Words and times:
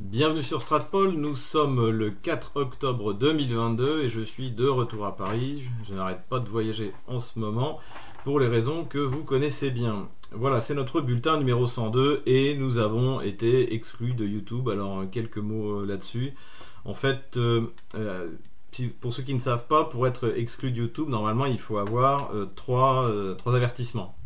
Bienvenue 0.00 0.42
sur 0.42 0.62
Stratpol, 0.62 1.12
nous 1.12 1.36
sommes 1.36 1.90
le 1.90 2.10
4 2.10 2.52
octobre 2.54 3.12
2022 3.12 4.00
et 4.00 4.08
je 4.08 4.22
suis 4.22 4.50
de 4.50 4.66
retour 4.66 5.04
à 5.04 5.14
Paris. 5.14 5.62
Je 5.86 5.92
n'arrête 5.92 6.22
pas 6.26 6.40
de 6.40 6.48
voyager 6.48 6.92
en 7.06 7.18
ce 7.18 7.38
moment 7.38 7.78
pour 8.24 8.40
les 8.40 8.46
raisons 8.46 8.86
que 8.86 8.98
vous 8.98 9.24
connaissez 9.24 9.70
bien. 9.70 10.08
Voilà, 10.32 10.62
c'est 10.62 10.74
notre 10.74 11.02
bulletin 11.02 11.36
numéro 11.36 11.66
102 11.66 12.22
et 12.24 12.56
nous 12.56 12.78
avons 12.78 13.20
été 13.20 13.74
exclus 13.74 14.14
de 14.14 14.24
YouTube. 14.26 14.70
Alors 14.70 15.04
quelques 15.12 15.36
mots 15.36 15.82
euh, 15.82 15.86
là-dessus. 15.86 16.32
En 16.86 16.94
fait, 16.94 17.36
euh, 17.36 17.66
euh, 17.94 18.30
pour 19.02 19.12
ceux 19.12 19.22
qui 19.22 19.34
ne 19.34 19.38
savent 19.38 19.66
pas, 19.66 19.84
pour 19.84 20.06
être 20.06 20.34
exclu 20.34 20.70
de 20.70 20.78
YouTube, 20.78 21.10
normalement 21.10 21.44
il 21.44 21.58
faut 21.58 21.76
avoir 21.76 22.32
trois, 22.56 23.06
avertissements. 23.44 24.16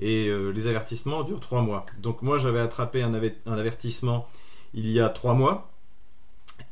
Et 0.00 0.28
les 0.28 0.66
avertissements 0.66 1.22
durent 1.22 1.40
trois 1.40 1.62
mois. 1.62 1.86
Donc 2.00 2.22
moi 2.22 2.38
j'avais 2.38 2.58
attrapé 2.60 3.02
un 3.02 3.14
avertissement 3.46 4.26
il 4.74 4.90
y 4.90 5.00
a 5.00 5.08
trois 5.08 5.34
mois 5.34 5.70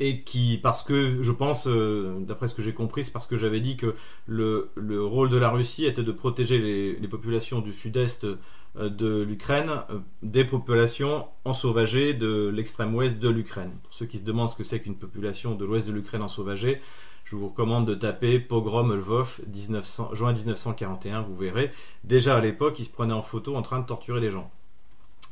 et 0.01 0.23
qui, 0.23 0.59
parce 0.63 0.83
que 0.83 1.23
je 1.23 1.33
pense, 1.33 1.67
euh, 1.67 2.21
d'après 2.21 2.49
ce 2.49 2.55
que 2.55 2.63
j'ai 2.63 2.75
compris, 2.75 3.05
c'est 3.05 3.13
parce 3.13 3.27
que 3.27 3.37
j'avais 3.37 3.61
dit 3.61 3.77
que 3.77 3.95
le, 4.27 4.71
rôle 5.05 5.29
de 5.29 5.37
la 5.37 5.51
Russie 5.51 5.87
était 5.87 6.03
de 6.03 6.13
protéger 6.13 6.59
les, 6.59 7.09
populations 7.09 7.61
du 7.61 7.73
sud-est 7.73 8.25
euh, 8.25 8.37
de 8.77 9.23
l'Ukraine 9.23 9.71
euh, 9.91 9.99
des 10.23 10.45
populations 10.45 11.27
ensauvagées 11.45 12.15
de 12.15 12.49
l'extrême 12.49 12.95
ouest 12.95 13.19
de 13.19 13.29
l'Ukraine. 13.29 13.73
Pour 13.83 13.93
ceux 13.93 14.07
qui 14.07 14.19
se 14.19 14.25
demandent 14.25 14.51
ce 14.51 14.57
que 14.57 14.65
c'est 14.65 14.81
qu'une 14.81 14.97
population 14.97 15.55
de 15.55 15.65
l'ouest 15.65 15.87
de 15.87 15.93
l'Ukraine 15.93 16.23
ensauvagée, 16.23 16.81
je 17.25 17.37
vous 17.37 17.49
recommande 17.49 17.87
de 17.87 17.95
taper 17.95 18.39
Pogrom 18.39 18.95
Lvov 18.95 19.41
1900, 19.53 20.15
juin 20.15 20.33
1941, 20.33 21.23
vous 21.23 21.37
verrez. 21.37 21.71
Déjà 22.05 22.37
à 22.37 22.41
l'époque, 22.41 22.79
ils 22.79 22.85
se 22.85 22.91
prenaient 22.91 23.13
en 23.13 23.23
photo 23.23 23.57
en 23.57 23.63
train 23.63 23.81
de 23.81 23.87
torturer 23.87 24.21
les 24.21 24.31
gens. 24.31 24.51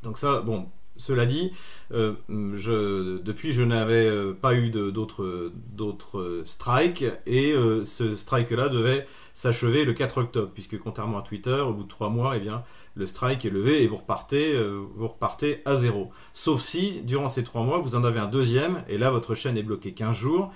Donc 0.03 0.19
ça, 0.19 0.41
bon, 0.41 0.69
cela 0.97 1.27
dit, 1.27 1.53
euh, 1.93 2.15
depuis 2.29 3.53
je 3.53 3.63
n'avais 3.63 4.07
euh, 4.07 4.33
pas 4.33 4.55
eu 4.55 4.71
d'autres 4.71 6.43
strikes 6.45 7.05
et 7.27 7.53
euh, 7.53 7.85
ce 7.85 8.17
strike-là 8.17 8.69
devait 8.69 9.07
s'achever 9.33 9.85
le 9.85 9.93
4 9.93 10.19
octobre 10.19 10.51
puisque 10.53 10.79
contrairement 10.79 11.19
à 11.19 11.23
Twitter, 11.23 11.61
au 11.61 11.73
bout 11.73 11.85
de 11.85 11.89
trois 11.89 12.09
mois, 12.09 12.37
eh 12.37 12.41
bien, 12.41 12.63
le 12.95 13.07
strike 13.07 13.45
est 13.45 13.51
levé 13.51 13.83
et 13.83 13.87
vous 13.87 13.97
repartez, 13.97 15.63
à 15.65 15.75
zéro. 15.75 16.11
Sauf 16.33 16.61
si 16.61 17.03
durant 17.03 17.29
ces 17.29 17.45
trois 17.45 17.63
mois 17.63 17.79
vous 17.79 17.95
en 17.95 18.05
avez 18.05 18.21
un 18.21 18.27
deuxième 18.27 18.83
et 18.89 18.99
là 18.99 19.11
votre 19.11 19.35
chaîne 19.35 19.57
est 19.57 19.63
bloquée 19.63 19.93
15 19.93 20.17
jours 20.17 20.53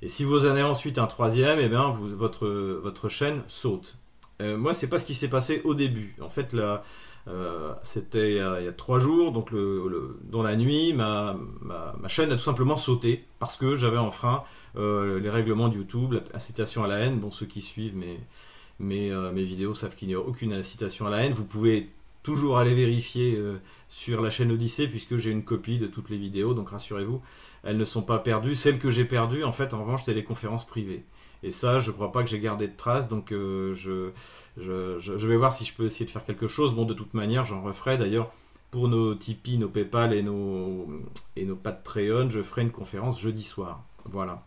et 0.00 0.08
si 0.08 0.24
vous 0.24 0.46
en 0.46 0.50
avez 0.50 0.62
ensuite 0.62 0.98
un 0.98 1.06
troisième, 1.06 1.58
eh 1.60 1.68
bien, 1.68 1.90
votre 1.90 3.08
chaîne 3.08 3.42
saute. 3.48 3.98
Moi, 4.40 4.74
c'est 4.74 4.86
pas 4.86 4.98
ce 4.98 5.04
qui 5.04 5.14
s'est 5.14 5.28
passé 5.28 5.62
au 5.64 5.74
début. 5.74 6.14
En 6.20 6.28
fait, 6.28 6.52
la 6.52 6.84
euh, 7.28 7.74
c'était 7.82 8.32
il, 8.32 8.64
y 8.64 8.68
a 8.68 8.72
trois 8.72 9.00
jours, 9.00 9.32
donc 9.32 9.52
dans 10.24 10.42
la 10.42 10.56
nuit, 10.56 10.92
ma, 10.92 11.36
chaîne 12.06 12.32
a 12.32 12.36
tout 12.36 12.42
simplement 12.42 12.76
sauté 12.76 13.24
parce 13.38 13.56
que 13.56 13.76
j'avais 13.76 13.98
enfreint 13.98 14.44
euh, 14.76 15.20
les 15.20 15.30
règlements 15.30 15.68
de 15.68 15.76
YouTube, 15.76 16.14
l'incitation 16.32 16.84
à 16.84 16.88
la 16.88 16.98
haine. 16.98 17.18
Bon, 17.18 17.30
ceux 17.30 17.46
qui 17.46 17.60
suivent 17.60 17.96
mes, 17.96 19.10
euh, 19.10 19.32
mes 19.32 19.44
vidéos 19.44 19.74
savent 19.74 19.94
qu'il 19.94 20.08
n'y 20.08 20.14
a 20.14 20.20
aucune 20.20 20.52
incitation 20.52 21.06
à 21.06 21.10
la 21.10 21.24
haine. 21.24 21.32
Vous 21.32 21.44
pouvez 21.44 21.90
toujours 22.22 22.58
aller 22.58 22.74
vérifier 22.74 23.40
sur 23.88 24.20
la 24.20 24.28
chaîne 24.28 24.52
Odyssée 24.52 24.86
puisque 24.86 25.16
j'ai 25.16 25.30
une 25.30 25.44
copie 25.44 25.78
de 25.78 25.86
toutes 25.86 26.10
les 26.10 26.18
vidéos, 26.18 26.52
donc 26.52 26.70
rassurez-vous, 26.70 27.22
elles 27.62 27.78
ne 27.78 27.84
sont 27.84 28.02
pas 28.02 28.18
perdues. 28.18 28.54
Celles 28.54 28.78
que 28.78 28.90
j'ai 28.90 29.04
perdues, 29.04 29.44
en 29.44 29.52
fait, 29.52 29.72
en 29.72 29.80
revanche, 29.80 30.02
c'est 30.04 30.14
les 30.14 30.24
conférences 30.24 30.66
privées. 30.66 31.04
Et 31.42 31.50
ça, 31.50 31.80
je 31.80 31.90
crois 31.90 32.12
pas 32.12 32.22
que 32.22 32.28
j'ai 32.28 32.40
gardé 32.40 32.66
de 32.66 32.76
traces, 32.76 33.08
donc 33.08 33.28
je 33.30 34.12
je, 34.60 35.26
vais 35.26 35.36
voir 35.36 35.52
si 35.52 35.64
je 35.64 35.74
peux 35.74 35.86
essayer 35.86 36.06
de 36.06 36.10
faire 36.10 36.24
quelque 36.24 36.48
chose. 36.48 36.74
Bon, 36.74 36.84
de 36.84 36.94
toute 36.94 37.14
manière, 37.14 37.44
j'en 37.44 37.62
referai. 37.62 37.96
D'ailleurs, 37.96 38.30
pour 38.70 38.88
nos 38.88 39.14
Tipeee, 39.14 39.58
nos 39.58 39.68
PayPal 39.68 40.12
et 40.12 40.22
nos, 40.22 40.86
et 41.36 41.44
nos 41.44 41.56
Patreon, 41.56 42.30
je 42.30 42.42
ferai 42.42 42.62
une 42.62 42.70
conférence 42.70 43.20
jeudi 43.20 43.42
soir. 43.42 43.82
Voilà. 44.04 44.42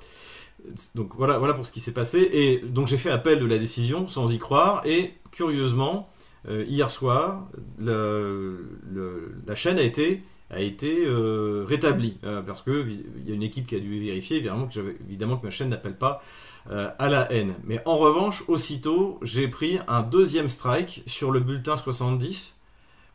Donc 0.95 1.15
voilà, 1.15 1.39
voilà 1.39 1.53
pour 1.53 1.65
ce 1.65 1.71
qui 1.71 1.79
s'est 1.79 1.93
passé. 1.93 2.29
Et 2.31 2.59
donc 2.59 2.87
j'ai 2.87 2.97
fait 2.97 3.09
appel 3.09 3.39
de 3.39 3.45
la 3.45 3.57
décision 3.57 4.07
sans 4.07 4.31
y 4.31 4.37
croire. 4.37 4.81
Et 4.85 5.13
curieusement, 5.31 6.09
euh, 6.47 6.65
hier 6.67 6.91
soir, 6.91 7.47
la 7.79 9.55
chaîne 9.55 9.79
a 9.79 9.83
été, 9.83 10.23
a 10.51 10.59
été 10.59 11.05
euh, 11.05 11.65
rétablie. 11.67 12.17
Euh, 12.23 12.41
parce 12.41 12.61
qu'il 12.61 13.03
y 13.25 13.31
a 13.31 13.35
une 13.35 13.43
équipe 13.43 13.67
qui 13.67 13.75
a 13.75 13.79
dû 13.79 13.99
vérifier, 13.99 14.37
évidemment 14.37 14.67
que, 14.67 15.45
ma 15.45 15.49
chaîne 15.49 15.69
n'appelle 15.69 15.97
pas 15.97 16.21
euh, 16.69 16.89
à 16.99 17.09
la 17.09 17.31
haine. 17.31 17.55
Mais 17.63 17.81
en 17.85 17.97
revanche, 17.97 18.43
aussitôt, 18.47 19.19
j'ai 19.23 19.47
pris 19.47 19.79
un 19.87 20.01
deuxième 20.01 20.49
strike 20.49 21.03
sur 21.07 21.31
le 21.31 21.39
bulletin 21.39 21.77
70, 21.77 22.55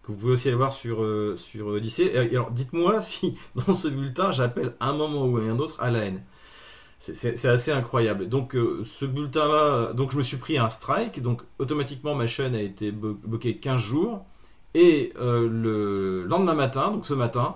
que 0.03 0.13
vous 0.13 0.19
pouvez 0.19 0.33
aussi 0.33 0.49
aller 0.49 0.57
voir 0.57 0.73
sur, 0.73 1.03
euh, 1.03 1.37
sur 1.37 1.67
Odyssée. 1.69 2.17
Alors, 2.17 2.51
dites-moi 2.51 3.03
si 3.03 3.37
dans 3.55 3.73
ce 3.73 3.89
bulletin, 3.89 4.33
j'appelle 4.33 4.75
un 4.81 4.95
moment 4.95 5.27
ou 5.27 5.37
un 5.37 5.59
autre 5.59 5.81
à 5.81 5.91
la 5.91 6.01
haine. 6.01 6.23
C'est 6.99 7.45
assez 7.45 7.71
incroyable. 7.71 8.27
Donc 8.27 8.57
ce 8.83 9.05
bulletin-là, 9.05 9.93
donc 9.93 10.13
je 10.13 10.17
me 10.17 10.23
suis 10.23 10.39
pris 10.39 10.57
un 10.57 10.71
strike, 10.71 11.21
donc 11.21 11.43
automatiquement 11.59 12.15
ma 12.15 12.27
chaîne 12.27 12.55
a 12.55 12.63
été 12.63 12.91
bloquée 12.91 13.59
15 13.59 13.79
jours. 13.79 14.25
Et 14.79 15.13
le 15.17 16.25
lendemain 16.29 16.55
matin, 16.55 16.91
donc 16.91 17.07
ce 17.07 17.15
matin, 17.15 17.55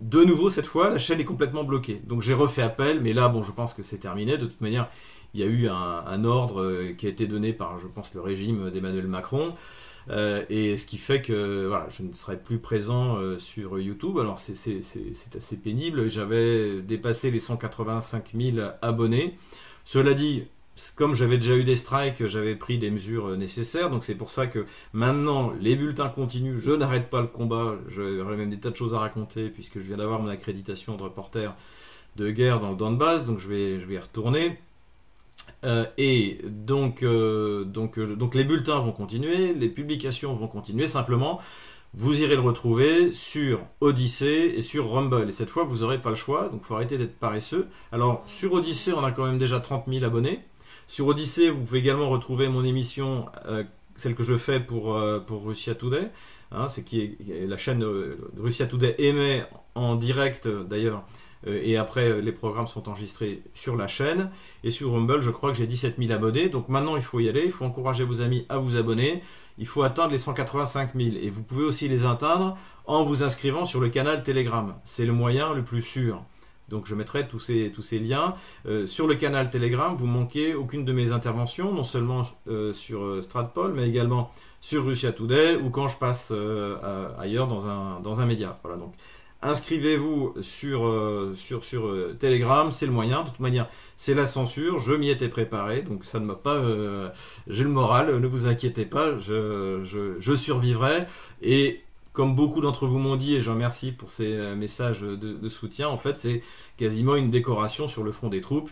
de 0.00 0.24
nouveau 0.24 0.50
cette 0.50 0.66
fois, 0.66 0.90
la 0.90 0.98
chaîne 0.98 1.20
est 1.20 1.24
complètement 1.24 1.64
bloquée. 1.64 2.00
Donc 2.06 2.22
j'ai 2.22 2.34
refait 2.34 2.62
appel, 2.62 3.00
mais 3.00 3.12
là, 3.12 3.28
bon, 3.28 3.42
je 3.42 3.52
pense 3.52 3.74
que 3.74 3.82
c'est 3.82 3.98
terminé. 3.98 4.38
De 4.38 4.46
toute 4.46 4.60
manière, 4.60 4.88
il 5.34 5.40
y 5.40 5.42
a 5.42 5.46
eu 5.46 5.68
un, 5.68 6.24
ordre 6.24 6.62
euh, 6.62 6.92
qui 6.96 7.06
a 7.06 7.08
été 7.08 7.26
donné 7.26 7.52
par, 7.52 7.78
je 7.78 7.86
pense, 7.86 8.14
le 8.14 8.20
régime 8.20 8.70
d'Emmanuel 8.70 9.06
Macron. 9.06 9.52
Euh, 10.08 10.44
et 10.48 10.76
ce 10.78 10.86
qui 10.86 10.96
fait 10.96 11.20
que 11.20 11.66
voilà, 11.66 11.86
je 11.90 12.02
ne 12.02 12.12
serai 12.12 12.38
plus 12.38 12.58
présent 12.58 13.18
euh, 13.18 13.38
sur 13.38 13.78
YouTube. 13.78 14.18
Alors 14.18 14.38
c'est 14.38 14.56
assez 14.56 15.56
pénible. 15.56 16.08
J'avais 16.08 16.80
dépassé 16.82 17.30
les 17.30 17.40
185 17.40 18.32
000 18.34 18.68
abonnés. 18.82 19.36
Cela 19.84 20.14
dit, 20.14 20.44
comme 20.96 21.14
j'avais 21.14 21.36
déjà 21.36 21.56
eu 21.56 21.64
des 21.64 21.76
strikes, 21.76 22.26
j'avais 22.26 22.56
pris 22.56 22.78
des 22.78 22.90
mesures 22.90 23.36
nécessaires. 23.36 23.90
Donc 23.90 24.04
c'est 24.04 24.14
pour 24.14 24.30
ça 24.30 24.46
que 24.46 24.64
maintenant, 24.92 25.52
les 25.60 25.76
bulletins 25.76 26.08
continuent. 26.08 26.56
Je 26.56 26.70
n'arrête 26.70 27.10
pas 27.10 27.20
le 27.20 27.26
combat. 27.26 27.76
J'aurais 27.88 28.36
même 28.36 28.50
des 28.50 28.58
tas 28.58 28.70
de 28.70 28.76
choses 28.76 28.94
à 28.94 28.98
raconter 28.98 29.50
puisque 29.50 29.78
je 29.78 29.86
viens 29.86 29.96
d'avoir 29.96 30.20
mon 30.20 30.28
accréditation 30.28 30.96
de 30.96 31.02
reporter 31.02 31.54
de 32.16 32.30
guerre 32.30 32.60
dans 32.60 32.70
le 32.70 32.76
Donbass. 32.76 33.24
Donc 33.24 33.40
je 33.40 33.48
vais, 33.48 33.80
je 33.80 33.86
vais 33.86 33.94
y 33.94 33.98
retourner. 33.98 34.58
Euh, 35.64 35.84
et 35.98 36.38
donc, 36.44 37.02
euh, 37.02 37.64
donc, 37.64 37.98
euh, 37.98 38.16
donc 38.16 38.34
les 38.34 38.44
bulletins 38.44 38.78
vont 38.78 38.92
continuer, 38.92 39.52
les 39.52 39.68
publications 39.68 40.32
vont 40.32 40.48
continuer, 40.48 40.86
simplement 40.86 41.40
vous 41.92 42.22
irez 42.22 42.36
le 42.36 42.40
retrouver 42.40 43.12
sur 43.12 43.60
Odyssée 43.80 44.54
et 44.56 44.62
sur 44.62 44.92
Rumble. 44.92 45.28
Et 45.28 45.32
cette 45.32 45.50
fois, 45.50 45.64
vous 45.64 45.78
n'aurez 45.78 46.00
pas 46.00 46.10
le 46.10 46.16
choix, 46.16 46.48
donc 46.48 46.60
il 46.62 46.66
faut 46.66 46.74
arrêter 46.74 46.98
d'être 46.98 47.18
paresseux. 47.18 47.66
Alors, 47.90 48.22
sur 48.26 48.52
Odyssée, 48.52 48.92
on 48.92 49.02
a 49.02 49.10
quand 49.10 49.26
même 49.26 49.38
déjà 49.38 49.58
30 49.58 49.86
000 49.88 50.04
abonnés. 50.04 50.40
Sur 50.90 51.06
Odyssée, 51.06 51.50
vous 51.50 51.60
pouvez 51.60 51.78
également 51.78 52.08
retrouver 52.08 52.48
mon 52.48 52.64
émission, 52.64 53.26
celle 53.94 54.16
que 54.16 54.24
je 54.24 54.36
fais 54.36 54.58
pour, 54.58 55.00
pour 55.24 55.46
Russia 55.46 55.76
Today. 55.76 56.10
Hein, 56.50 56.66
qui 56.84 57.00
est, 57.00 57.46
la 57.46 57.56
chaîne 57.56 57.84
Russia 58.36 58.66
Today 58.66 58.96
émet 58.98 59.44
en 59.76 59.94
direct, 59.94 60.48
d'ailleurs, 60.48 61.04
euh, 61.46 61.60
et 61.62 61.76
après, 61.76 62.08
euh, 62.08 62.20
les 62.20 62.32
programmes 62.32 62.66
sont 62.66 62.88
enregistrés 62.88 63.42
sur 63.54 63.76
la 63.76 63.86
chaîne. 63.86 64.30
Et 64.64 64.70
sur 64.70 64.92
Rumble, 64.92 65.22
je 65.22 65.30
crois 65.30 65.50
que 65.50 65.58
j'ai 65.58 65.66
17 65.66 65.96
000 65.98 66.12
abonnés. 66.12 66.48
Donc 66.48 66.68
maintenant, 66.68 66.96
il 66.96 67.02
faut 67.02 67.20
y 67.20 67.28
aller. 67.28 67.42
Il 67.44 67.52
faut 67.52 67.64
encourager 67.64 68.04
vos 68.04 68.20
amis 68.20 68.44
à 68.48 68.58
vous 68.58 68.76
abonner. 68.76 69.22
Il 69.58 69.66
faut 69.66 69.82
atteindre 69.82 70.12
les 70.12 70.18
185 70.18 70.90
000. 70.94 71.16
Et 71.20 71.30
vous 71.30 71.42
pouvez 71.42 71.64
aussi 71.64 71.88
les 71.88 72.04
atteindre 72.04 72.56
en 72.86 73.04
vous 73.04 73.22
inscrivant 73.22 73.64
sur 73.64 73.80
le 73.80 73.88
canal 73.88 74.22
Telegram. 74.22 74.74
C'est 74.84 75.06
le 75.06 75.12
moyen 75.12 75.54
le 75.54 75.64
plus 75.64 75.82
sûr. 75.82 76.22
Donc 76.70 76.86
je 76.86 76.94
mettrai 76.94 77.28
tous 77.28 77.38
ces, 77.38 77.70
tous 77.72 77.82
ces 77.82 77.98
liens. 77.98 78.34
Euh, 78.66 78.86
sur 78.86 79.06
le 79.06 79.14
canal 79.14 79.50
Telegram, 79.50 79.94
vous 79.94 80.06
manquez 80.06 80.54
aucune 80.54 80.84
de 80.84 80.92
mes 80.92 81.12
interventions, 81.12 81.72
non 81.72 81.82
seulement 81.82 82.22
sur 82.72 83.22
Stratpol, 83.22 83.72
mais 83.74 83.88
également 83.88 84.30
sur 84.60 84.84
Russia 84.84 85.12
Today 85.12 85.56
ou 85.56 85.70
quand 85.70 85.88
je 85.88 85.96
passe 85.96 86.32
ailleurs 87.18 87.48
dans 87.48 87.66
un, 87.66 88.26
média. 88.26 88.58
Voilà, 88.62 88.78
donc 88.78 88.94
Inscrivez-vous 89.42 90.34
sur, 90.42 90.86
euh, 90.86 91.34
euh, 91.74 92.14
Telegram, 92.14 92.70
c'est 92.70 92.84
le 92.84 92.92
moyen. 92.92 93.22
De 93.22 93.28
toute 93.30 93.40
manière, 93.40 93.68
c'est 93.96 94.12
la 94.12 94.26
censure. 94.26 94.78
Je 94.78 94.92
m'y 94.92 95.08
étais 95.08 95.28
préparé, 95.28 95.80
donc 95.80 96.04
ça 96.04 96.20
ne 96.20 96.26
m'a 96.26 96.34
pas. 96.34 96.56
Euh, 96.56 97.08
j'ai 97.46 97.64
le 97.64 97.70
moral, 97.70 98.14
ne 98.18 98.26
vous 98.26 98.46
inquiétez 98.46 98.84
pas, 98.84 99.18
je, 99.18 99.80
je, 100.20 100.34
survivrai. 100.34 101.06
Et 101.40 101.80
comme 102.12 102.34
beaucoup 102.34 102.60
d'entre 102.60 102.86
vous 102.86 102.98
m'ont 102.98 103.16
dit, 103.16 103.36
et 103.36 103.40
je 103.40 103.50
remercie 103.50 103.92
pour 103.92 104.10
ces 104.10 104.54
messages 104.54 105.00
de, 105.00 105.48
soutien, 105.48 105.88
en 105.88 105.96
fait, 105.96 106.16
c'est 106.16 106.42
quasiment 106.76 107.14
une 107.14 107.30
décoration 107.30 107.88
sur 107.88 108.02
le 108.02 108.12
front 108.12 108.28
des 108.28 108.40
troupes, 108.40 108.70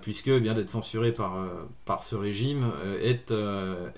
puisque 0.00 0.30
bien 0.30 0.54
d'être 0.54 0.70
censuré 0.70 1.12
par, 1.12 1.44
par 1.84 2.02
ce 2.02 2.14
régime 2.14 2.70
est, 3.02 3.34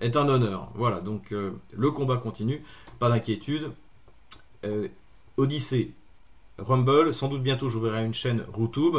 est 0.01 0.17
un 0.17 0.29
honneur. 0.29 0.71
Voilà, 0.75 1.01
donc 1.01 1.31
le 1.31 1.91
combat 1.91 2.17
continue, 2.17 2.63
pas 2.99 3.11
d'inquiétude. 3.11 3.71
Odyssée 5.37 5.93
Rumble. 6.61 7.13
Sans 7.13 7.29
doute 7.29 7.43
bientôt 7.43 7.69
j'ouvrirai 7.69 8.05
une 8.05 8.15
chaîne 8.15 8.45
YouTube. 8.57 8.97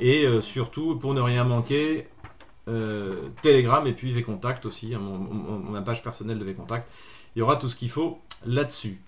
Et 0.00 0.26
euh, 0.26 0.40
surtout, 0.40 0.96
pour 0.96 1.14
ne 1.14 1.20
rien 1.20 1.44
manquer, 1.44 2.06
euh, 2.68 3.28
Telegram 3.42 3.86
et 3.86 3.92
puis 3.92 4.12
VContact 4.12 4.66
aussi, 4.66 4.94
hein, 4.94 5.00
ma 5.00 5.82
page 5.82 6.02
personnelle 6.02 6.38
de 6.38 6.44
VContact. 6.44 6.88
Il 7.34 7.40
y 7.40 7.42
aura 7.42 7.56
tout 7.56 7.68
ce 7.68 7.76
qu'il 7.76 7.90
faut 7.90 8.18
là-dessus. 8.46 9.00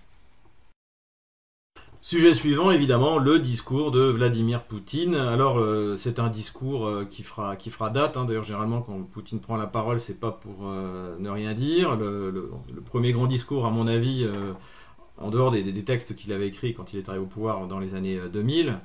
Sujet 2.05 2.35
suivant, 2.35 2.73
évidemment, 2.73 3.19
le 3.19 3.39
discours 3.39 3.93
de 3.93 4.01
Vladimir 4.01 4.65
Poutine. 4.65 5.15
Alors, 5.15 5.61
euh, 5.61 5.97
c'est 5.97 6.19
un 6.19 6.29
discours 6.29 6.89
euh, 6.89 7.05
qui, 7.09 7.23
fera, 7.23 7.55
qui 7.55 7.71
fera 7.71 7.91
date. 7.91 8.17
Hein. 8.17 8.25
D'ailleurs, 8.25 8.43
généralement, 8.43 8.83
quand 8.83 9.01
Poutine 9.05 9.39
prend 9.39 9.57
la 9.57 9.69
parole, 9.69 10.01
c'est 10.01 10.19
pas 10.19 10.33
pour 10.33 10.67
euh, 10.67 11.17
ne 11.21 11.31
rien 11.31 11.55
dire. 11.55 11.95
Le, 11.95 12.51
premier 12.85 13.13
grand 13.13 13.29
discours, 13.29 13.67
à 13.67 13.71
mon 13.71 13.87
avis, 13.87 14.27
en 15.17 15.31
dehors 15.31 15.53
des, 15.53 15.85
textes 15.85 16.17
qu'il 16.17 16.33
avait 16.33 16.49
écrits 16.49 16.75
quand 16.75 16.93
il 16.93 16.99
est 16.99 17.09
arrivé 17.09 17.23
au 17.23 17.29
pouvoir 17.29 17.69
dans 17.69 17.79
les 17.79 17.95
années 17.95 18.19
2000, 18.33 18.81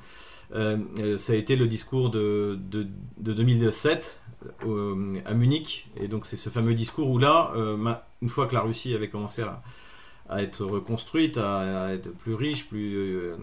ça 1.18 1.34
a 1.34 1.36
été 1.36 1.56
le 1.56 1.66
discours 1.66 2.12
de, 2.12 2.60
de, 2.70 2.86
de 3.18 3.34
2007 3.34 4.22
à 5.26 5.34
Munich. 5.34 5.90
Et 6.00 6.08
donc, 6.08 6.28
c'est 6.28 6.38
ce 6.38 6.52
fameux 6.52 6.76
discours 6.76 7.10
où 7.10 7.18
là, 7.18 7.52
une 8.22 8.30
fois 8.30 8.46
que 8.46 8.54
la 8.54 8.62
Russie 8.62 8.94
avait 8.94 9.10
commencé 9.10 9.42
à 9.42 9.64
à 10.30 10.42
être 10.42 10.66
reconstruite, 10.66 11.38
à, 11.38 11.94
être 11.94 12.12
plus 12.12 12.34
riche, 12.34 12.68
plus. 12.68 12.96
Euh, 12.96 13.38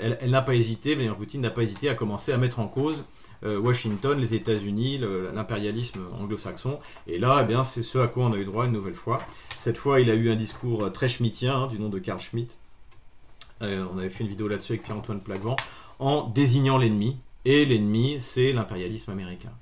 elle, 0.00 0.30
n'a 0.30 0.42
pas 0.42 0.54
hésité, 0.54 0.94
Vladimir 0.94 1.16
Poutine 1.16 1.40
n'a 1.40 1.50
pas 1.50 1.62
hésité 1.62 1.88
à 1.88 1.94
commencer 1.94 2.32
à 2.32 2.38
mettre 2.38 2.58
en 2.58 2.66
cause 2.66 3.04
euh, 3.44 3.58
Washington, 3.58 4.18
les 4.18 4.34
États-Unis, 4.34 5.00
l'impérialisme 5.34 6.00
anglo-saxon. 6.18 6.78
Et 7.06 7.18
là, 7.18 7.40
eh 7.42 7.46
bien, 7.46 7.62
c'est 7.62 7.82
ce 7.82 7.98
à 7.98 8.08
quoi 8.08 8.24
on 8.24 8.32
a 8.32 8.36
eu 8.36 8.44
droit 8.44 8.66
une 8.66 8.72
nouvelle 8.72 8.94
fois. 8.94 9.22
Cette 9.56 9.76
fois, 9.76 10.00
il 10.00 10.10
a 10.10 10.14
eu 10.14 10.30
un 10.30 10.36
discours 10.36 10.90
très 10.92 11.08
schmittien, 11.08 11.54
hein, 11.54 11.66
du 11.66 11.78
nom 11.78 11.88
de 11.88 11.98
Carl 11.98 12.20
Schmitt. 12.20 12.58
Euh, 13.62 13.84
on 13.92 13.98
avait 13.98 14.08
fait 14.08 14.24
une 14.24 14.30
vidéo 14.30 14.48
là-dessus 14.48 14.72
avec 14.72 14.84
Pierre-Antoine 14.84 15.20
Plaquevent, 15.20 15.56
en 15.98 16.28
désignant 16.28 16.78
l'ennemi. 16.78 17.18
Et 17.44 17.64
l'ennemi, 17.64 18.16
c'est 18.18 18.52
l'impérialisme 18.52 19.12
américain. 19.12 19.52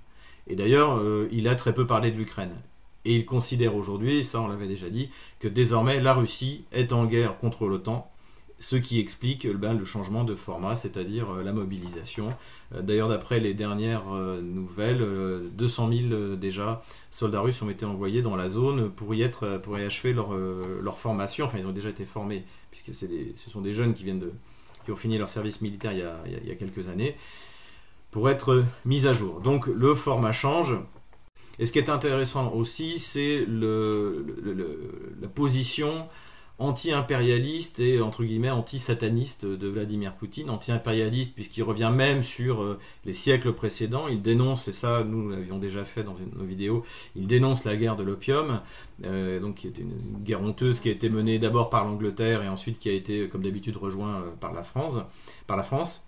Et 0.47 0.57
d'ailleurs, 0.57 1.01
il 1.31 1.49
a 1.49 1.55
très 1.55 1.75
peu 1.75 1.87
parlé 1.87 2.11
de 2.11 2.17
l'Ukraine. 2.17 2.55
Et 3.05 3.15
il 3.15 3.27
considère 3.27 3.75
aujourd'hui, 3.75 4.25
ça 4.25 4.41
on 4.41 4.49
l'avait 4.49 4.69
déjà 4.69 4.89
dit, 4.89 5.11
que 5.41 5.49
désormais 5.49 6.01
la 6.01 6.15
Russie 6.15 6.65
est 6.73 6.93
en 6.93 7.05
guerre 7.07 7.39
contre 7.39 7.67
l'OTAN, 7.67 8.11
ce 8.59 8.77
qui 8.77 9.01
explique 9.01 9.47
ben, 9.49 9.75
le 9.75 9.85
changement 9.85 10.25
de 10.25 10.35
format, 10.35 10.77
c'est-à-dire 10.77 11.31
euh, 11.31 11.43
la 11.43 11.53
mobilisation. 11.53 12.35
Euh, 12.75 12.83
d'ailleurs, 12.83 13.09
d'après 13.09 13.41
les 13.41 13.53
dernières 13.53 14.05
euh, 14.13 14.41
nouvelles, 14.41 15.05
200 15.53 15.91
000 15.93 16.37
déjà 16.37 16.83
soldats 17.11 17.41
russes 17.41 17.61
ont 17.63 17.71
été 17.71 17.85
envoyés 17.85 18.23
dans 18.23 18.37
la 18.37 18.49
zone 18.49 18.91
pour 18.91 19.15
y, 19.15 19.23
être, 19.23 19.59
pour 19.59 19.79
y 19.79 19.85
achever 19.85 20.13
leur, 20.13 20.99
formation. 20.99 21.45
Enfin, 21.47 21.59
ils 21.59 21.67
ont 21.67 21.73
déjà 21.73 21.91
été 21.91 22.05
formés, 22.05 22.45
puisque 22.71 22.95
ce 22.95 23.51
sont 23.51 23.61
des 23.61 23.75
jeunes 23.75 23.95
qui, 23.95 24.05
viennent 24.05 24.21
de, 24.21 24.33
qui 24.85 24.93
ont 24.93 24.97
fini 24.97 25.19
leur 25.19 25.29
service 25.29 25.61
militaire 25.61 25.93
il 25.93 26.49
y 26.49 26.51
a 26.51 26.55
quelques 26.55 26.89
années, 26.89 27.17
pour 28.11 28.31
être 28.31 28.65
mis 28.85 29.07
à 29.07 29.13
jour. 29.13 29.41
Donc 29.41 29.67
le 29.67 29.95
format 29.95 30.33
change. 30.33 30.75
Et 31.59 31.67
ce 31.67 31.73
qui 31.73 31.79
est 31.79 31.91
intéressant 31.91 32.53
aussi, 32.53 32.99
c'est 32.99 33.47
la 33.49 35.29
position 35.35 36.09
anti-impérialiste 36.59 37.81
et 37.81 38.01
entre 38.01 38.23
guillemets 38.23 38.51
anti-sataniste 38.51 39.45
de 39.45 39.69
Vladimir 39.69 40.15
Poutine, 40.15 40.51
anti-impérialiste 40.51 41.35
puisqu'il 41.35 41.65
revient 41.65 41.91
même 41.93 42.23
sur 42.23 42.63
euh, 42.63 42.79
les 43.05 43.13
siècles 43.13 43.53
précédents, 43.53 44.07
il 44.07 44.23
dénonce, 44.23 44.69
et 44.69 44.73
ça 44.73 45.03
nous 45.03 45.31
l'avions 45.31 45.59
déjà 45.59 45.85
fait 45.85 46.05
dans 46.05 46.17
nos 46.37 46.45
vidéos, 46.45 46.85
il 47.17 47.27
dénonce 47.27 47.65
la 47.65 47.75
guerre 47.75 47.97
de 47.97 48.05
l'opium, 48.05 48.61
euh, 49.05 49.41
donc 49.41 49.57
qui 49.57 49.67
était 49.67 49.83
une 49.83 50.23
guerre 50.23 50.43
honteuse 50.43 50.79
qui 50.79 50.89
a 50.89 50.93
été 50.93 51.09
menée 51.09 51.41
d'abord 51.41 51.71
par 51.71 51.85
l'Angleterre 51.85 52.43
et 52.43 52.49
ensuite 52.49 52.79
qui 52.79 52.89
a 52.89 52.93
été 52.93 53.29
comme 53.29 53.43
d'habitude 53.43 53.77
rejoint 53.77 54.21
euh. 54.21 54.31
Par 54.41 55.57
la 55.57 55.63
France. 55.63 56.05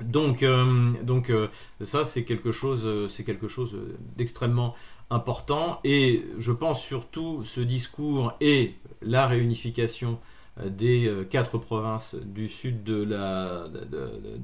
Donc, 0.00 0.42
euh, 0.42 0.92
donc 1.02 1.30
euh, 1.30 1.48
ça 1.80 2.04
c'est 2.04 2.24
quelque 2.24 2.52
chose, 2.52 2.82
euh, 2.84 3.08
c'est 3.08 3.24
quelque 3.24 3.48
chose 3.48 3.76
d'extrêmement 4.16 4.74
important. 5.10 5.80
Et 5.84 6.24
je 6.38 6.52
pense 6.52 6.82
surtout 6.82 7.42
ce 7.44 7.60
discours 7.60 8.34
et 8.40 8.74
la 9.02 9.26
réunification 9.26 10.18
des 10.66 11.08
quatre 11.30 11.56
provinces 11.56 12.16
du 12.16 12.48
sud 12.48 12.82
de 12.82 13.06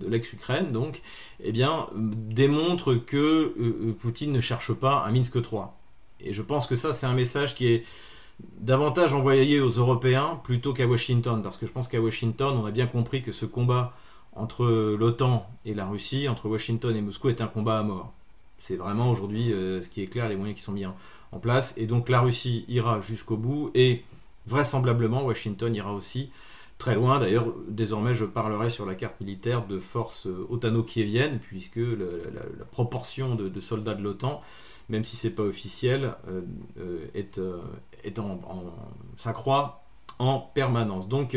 l'ex-Ukraine 0.08 0.70
donc 0.70 1.02
eh 1.42 1.50
bien 1.50 1.88
démontre 1.96 2.94
que 2.94 3.52
Poutine 3.98 4.30
ne 4.30 4.40
cherche 4.40 4.72
pas 4.72 5.02
un 5.04 5.10
Minsk 5.10 5.42
3 5.42 5.76
et 6.20 6.32
je 6.32 6.40
pense 6.40 6.68
que 6.68 6.76
ça 6.76 6.92
c'est 6.92 7.06
un 7.06 7.14
message 7.14 7.56
qui 7.56 7.66
est 7.66 7.84
davantage 8.60 9.12
envoyé 9.12 9.58
aux 9.60 9.70
Européens 9.70 10.40
plutôt 10.44 10.72
qu'à 10.72 10.86
Washington 10.86 11.42
parce 11.42 11.56
que 11.56 11.66
je 11.66 11.72
pense 11.72 11.88
qu'à 11.88 12.00
Washington 12.00 12.58
on 12.62 12.64
a 12.64 12.70
bien 12.70 12.86
compris 12.86 13.20
que 13.20 13.32
ce 13.32 13.44
combat 13.44 13.92
entre 14.36 14.96
l'OTAN 14.98 15.46
et 15.64 15.74
la 15.74 15.86
Russie, 15.86 16.28
entre 16.28 16.48
Washington 16.48 16.94
et 16.94 17.00
Moscou, 17.00 17.28
est 17.28 17.40
un 17.40 17.46
combat 17.46 17.78
à 17.78 17.82
mort. 17.82 18.12
C'est 18.58 18.76
vraiment 18.76 19.10
aujourd'hui 19.10 19.52
euh, 19.52 19.82
ce 19.82 19.88
qui 19.88 20.02
est 20.02 20.06
clair, 20.06 20.28
les 20.28 20.36
moyens 20.36 20.58
qui 20.58 20.64
sont 20.64 20.72
mis 20.72 20.86
en, 20.86 20.94
place. 21.42 21.74
Et 21.76 21.86
donc 21.86 22.08
la 22.08 22.20
Russie 22.20 22.64
ira 22.68 23.00
jusqu'au 23.00 23.36
bout 23.36 23.72
et 23.74 24.04
vraisemblablement 24.46 25.24
Washington 25.24 25.74
ira 25.74 25.92
aussi 25.92 26.30
très 26.78 26.94
loin. 26.94 27.18
D'ailleurs, 27.18 27.46
désormais, 27.66 28.14
je 28.14 28.24
parlerai 28.24 28.70
sur 28.70 28.86
la 28.86 28.94
carte 28.94 29.20
militaire 29.20 29.66
de 29.66 29.80
forces 29.80 30.28
euh, 30.28 30.46
otano-kieviennes, 30.48 31.40
puisque 31.40 31.76
la, 31.76 32.64
proportion 32.70 33.34
de, 33.34 33.60
soldats 33.60 33.94
de 33.94 34.02
l'OTAN, 34.02 34.40
même 34.88 35.02
si 35.02 35.16
c'est 35.16 35.30
pas 35.30 35.42
officiel, 35.42 36.14
euh, 36.28 37.06
est 37.14 38.18
en, 38.20 38.40
s'accroît 39.16 39.82
en 40.20 40.38
permanence. 40.38 41.08
Donc 41.08 41.36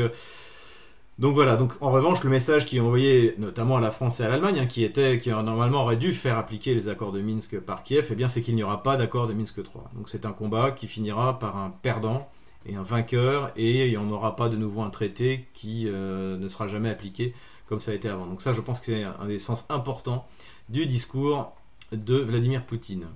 donc 1.20 1.34
voilà, 1.34 1.56
donc 1.56 1.74
en 1.82 1.90
revanche, 1.90 2.24
le 2.24 2.30
message 2.30 2.66
qui 2.66 2.78
est 2.78 2.80
envoyé 2.80 3.34
notamment 3.40 3.78
à 3.78 3.82
la 3.82 3.90
France 3.90 4.20
et 4.20 4.24
à 4.24 4.30
l'Allemagne, 4.30 4.60
hein, 4.60 4.66
qui 4.68 4.84
était, 4.84 5.20
qui 5.20 5.30
normalement 5.30 5.82
aurait 5.82 5.98
dû 5.98 6.14
faire 6.14 6.38
appliquer 6.38 6.76
les 6.76 6.90
accords 6.90 7.12
de 7.12 7.22
Minsk 7.22 7.60
par 7.60 7.82
Kiev, 7.82 8.10
eh 8.12 8.16
bien 8.16 8.28
c'est 8.28 8.42
qu'il 8.42 8.56
n'y 8.56 8.64
aura 8.64 8.84
pas 8.84 8.98
d'accord 8.98 9.28
de 9.28 9.34
Minsk 9.34 9.64
3. 9.64 9.92
Donc 9.96 10.10
c'est 10.10 10.26
un 10.26 10.32
combat 10.32 10.72
qui 10.72 10.88
finira 10.88 11.40
par 11.40 11.58
un 11.58 11.72
perdant 11.72 12.30
et 12.68 12.76
un 12.76 12.84
vainqueur, 12.84 13.52
et 13.56 13.86
il 13.86 13.90
n'y 13.92 13.98
en 13.98 14.12
aura 14.12 14.36
pas 14.36 14.48
de 14.48 14.58
nouveau 14.58 14.82
un 14.82 14.90
traité 14.92 15.48
qui 15.54 15.86
euh, 15.88 16.38
ne 16.38 16.48
sera 16.48 16.68
jamais 16.68 16.90
appliqué 16.90 17.34
comme 17.68 17.80
ça 17.80 17.92
a 17.92 17.94
été 17.94 18.10
avant. 18.10 18.28
Donc 18.28 18.42
ça, 18.42 18.54
je 18.54 18.62
pense 18.62 18.80
que 18.80 18.86
c'est 18.88 19.04
un 19.04 19.26
des 19.26 19.40
sens 19.40 19.66
importants 19.70 20.28
du 20.70 20.86
discours 20.86 21.54
de 21.92 22.16
Vladimir 22.16 22.66
Poutine. 22.66 23.08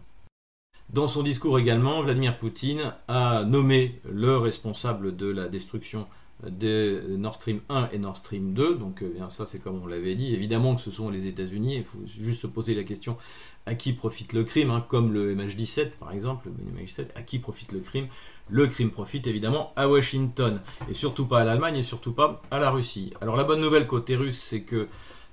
Dans 0.89 1.07
son 1.07 1.23
discours 1.23 1.57
également, 1.57 2.01
Vladimir 2.01 2.37
Poutine 2.37 2.93
a 3.07 3.45
nommé 3.45 4.01
le 4.11 4.37
responsable 4.37 5.15
de 5.15 5.27
la 5.27 5.47
destruction 5.47 6.05
de 6.49 7.15
Nord 7.17 7.35
Stream 7.35 7.61
1 7.69 7.89
et 7.91 7.97
Nord 7.97 8.17
Stream 8.17 8.53
2. 8.53 8.75
Donc 8.75 9.03
euh, 9.03 9.11
bien 9.13 9.29
ça 9.29 9.45
c'est 9.45 9.59
comme 9.59 9.81
on 9.81 9.87
l'avait 9.87 10.15
dit. 10.15 10.33
Évidemment 10.33 10.75
que 10.75 10.81
ce 10.81 10.91
sont 10.91 11.09
les 11.09 11.27
États-Unis. 11.27 11.77
Il 11.77 11.83
faut 11.83 11.99
juste 12.05 12.41
se 12.41 12.47
poser 12.47 12.75
la 12.75 12.83
question 12.83 13.17
à 13.65 13.75
qui 13.75 13.93
profite 13.93 14.33
le 14.33 14.43
crime, 14.43 14.71
hein, 14.71 14.83
comme 14.87 15.13
le 15.13 15.35
MH17 15.35 15.91
par 15.99 16.11
exemple, 16.13 16.49
le 16.49 16.81
MH17, 16.81 17.07
à 17.15 17.21
qui 17.21 17.39
profite 17.39 17.71
le 17.71 17.79
crime? 17.79 18.07
Le 18.49 18.67
crime 18.67 18.91
profite 18.91 19.27
évidemment 19.27 19.71
à 19.75 19.87
Washington 19.87 20.61
et 20.89 20.93
surtout 20.93 21.25
pas 21.25 21.41
à 21.41 21.43
l'Allemagne 21.43 21.77
et 21.77 21.83
surtout 21.83 22.11
pas 22.11 22.41
à 22.51 22.59
la 22.59 22.69
Russie. 22.71 23.13
Alors 23.21 23.35
la 23.35 23.43
bonne 23.43 23.61
nouvelle 23.61 23.87
côté 23.87 24.15
russe, 24.15 24.39
c'est 24.39 24.61
que 24.61 24.87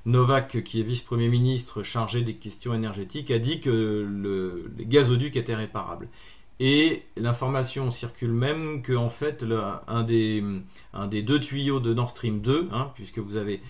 Novak, 0.06 0.62
qui 0.62 0.81
est 0.81 0.82
vice-premier 0.82 1.28
ministre 1.28 1.82
chargé 1.82 2.23
des 2.23 2.35
questions 2.35 2.73
énergétiques, 2.73 3.30
a 3.30 3.38
dit 3.38 3.61
que 3.61 3.71
le, 4.09 4.71
les 4.78 4.87
gazoducs 4.87 5.37
étaient 5.37 5.54
réparables. 5.54 6.09
Et 6.61 7.03
l'information 7.17 7.91
circule 7.91 8.33
même 8.33 8.83
que 8.83 8.93
en 8.93 9.11
fait 9.11 9.45
un, 9.87 10.03
des, 10.03 10.43
un 10.93 11.07
des 11.07 11.23
deux 11.23 11.38
tuyaux 11.38 11.79
de 11.79 11.95
Nord 11.95 12.09
Stream 12.09 12.41
2, 12.41 12.69
hein, 12.73 12.91
puisque 12.95 13.19
vous 13.19 13.37
avez 13.37 13.62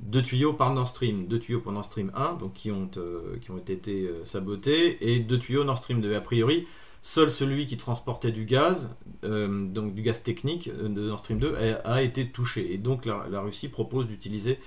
deux 0.00 0.22
tuyaux 0.22 0.54
par 0.54 0.72
Nord 0.72 0.88
Stream, 0.88 1.26
deux 1.26 1.38
tuyaux 1.38 1.60
pour 1.60 1.72
Nord 1.72 1.84
Stream 1.84 2.10
1, 2.14 2.34
donc 2.34 2.54
qui 2.54 2.70
ont, 2.70 2.90
euh, 2.96 3.36
qui 3.42 3.50
ont 3.50 3.58
été 3.58 4.06
euh, 4.06 4.24
sabotés, 4.24 5.12
et 5.12 5.20
deux 5.20 5.38
tuyaux 5.38 5.64
Nord 5.64 5.76
Stream 5.76 6.00
2. 6.00 6.14
A 6.14 6.20
priori, 6.22 6.66
seul 7.02 7.30
celui 7.30 7.66
qui 7.66 7.76
transportait 7.76 8.32
du 8.32 8.46
gaz, 8.46 8.96
euh, 9.24 9.66
donc 9.66 9.94
du 9.94 10.00
gaz 10.00 10.22
technique 10.22 10.70
de 10.74 11.08
Nord 11.08 11.18
Stream 11.18 11.38
2, 11.38 11.56
a, 11.84 12.00
été 12.00 12.26
touché. 12.30 12.72
Et 12.72 12.78
donc 12.78 13.04
la, 13.04 13.40
Russie 13.42 13.68
propose 13.68 14.06
d'utiliser 14.06 14.58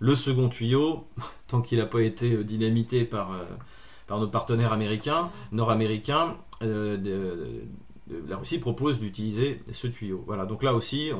le 0.00 0.16
second 0.16 0.48
tuyau, 0.48 1.06
tant 1.46 1.62
qu'il 1.62 1.78
n'a 1.78 1.86
pas 1.86 2.02
été 2.02 2.42
dynamité 2.42 3.04
par 3.04 3.30
par 4.08 4.18
nos 4.18 4.26
partenaires 4.26 4.72
américains, 4.72 5.30
nord-américains, 5.52 6.36
euh, 6.62 7.62
la 8.28 8.36
Russie 8.36 8.58
propose 8.58 8.98
d'utiliser 8.98 9.60
ce 9.72 9.86
tuyau. 9.86 10.22
Voilà, 10.26 10.46
donc 10.46 10.62
là 10.62 10.74
aussi, 10.74 11.10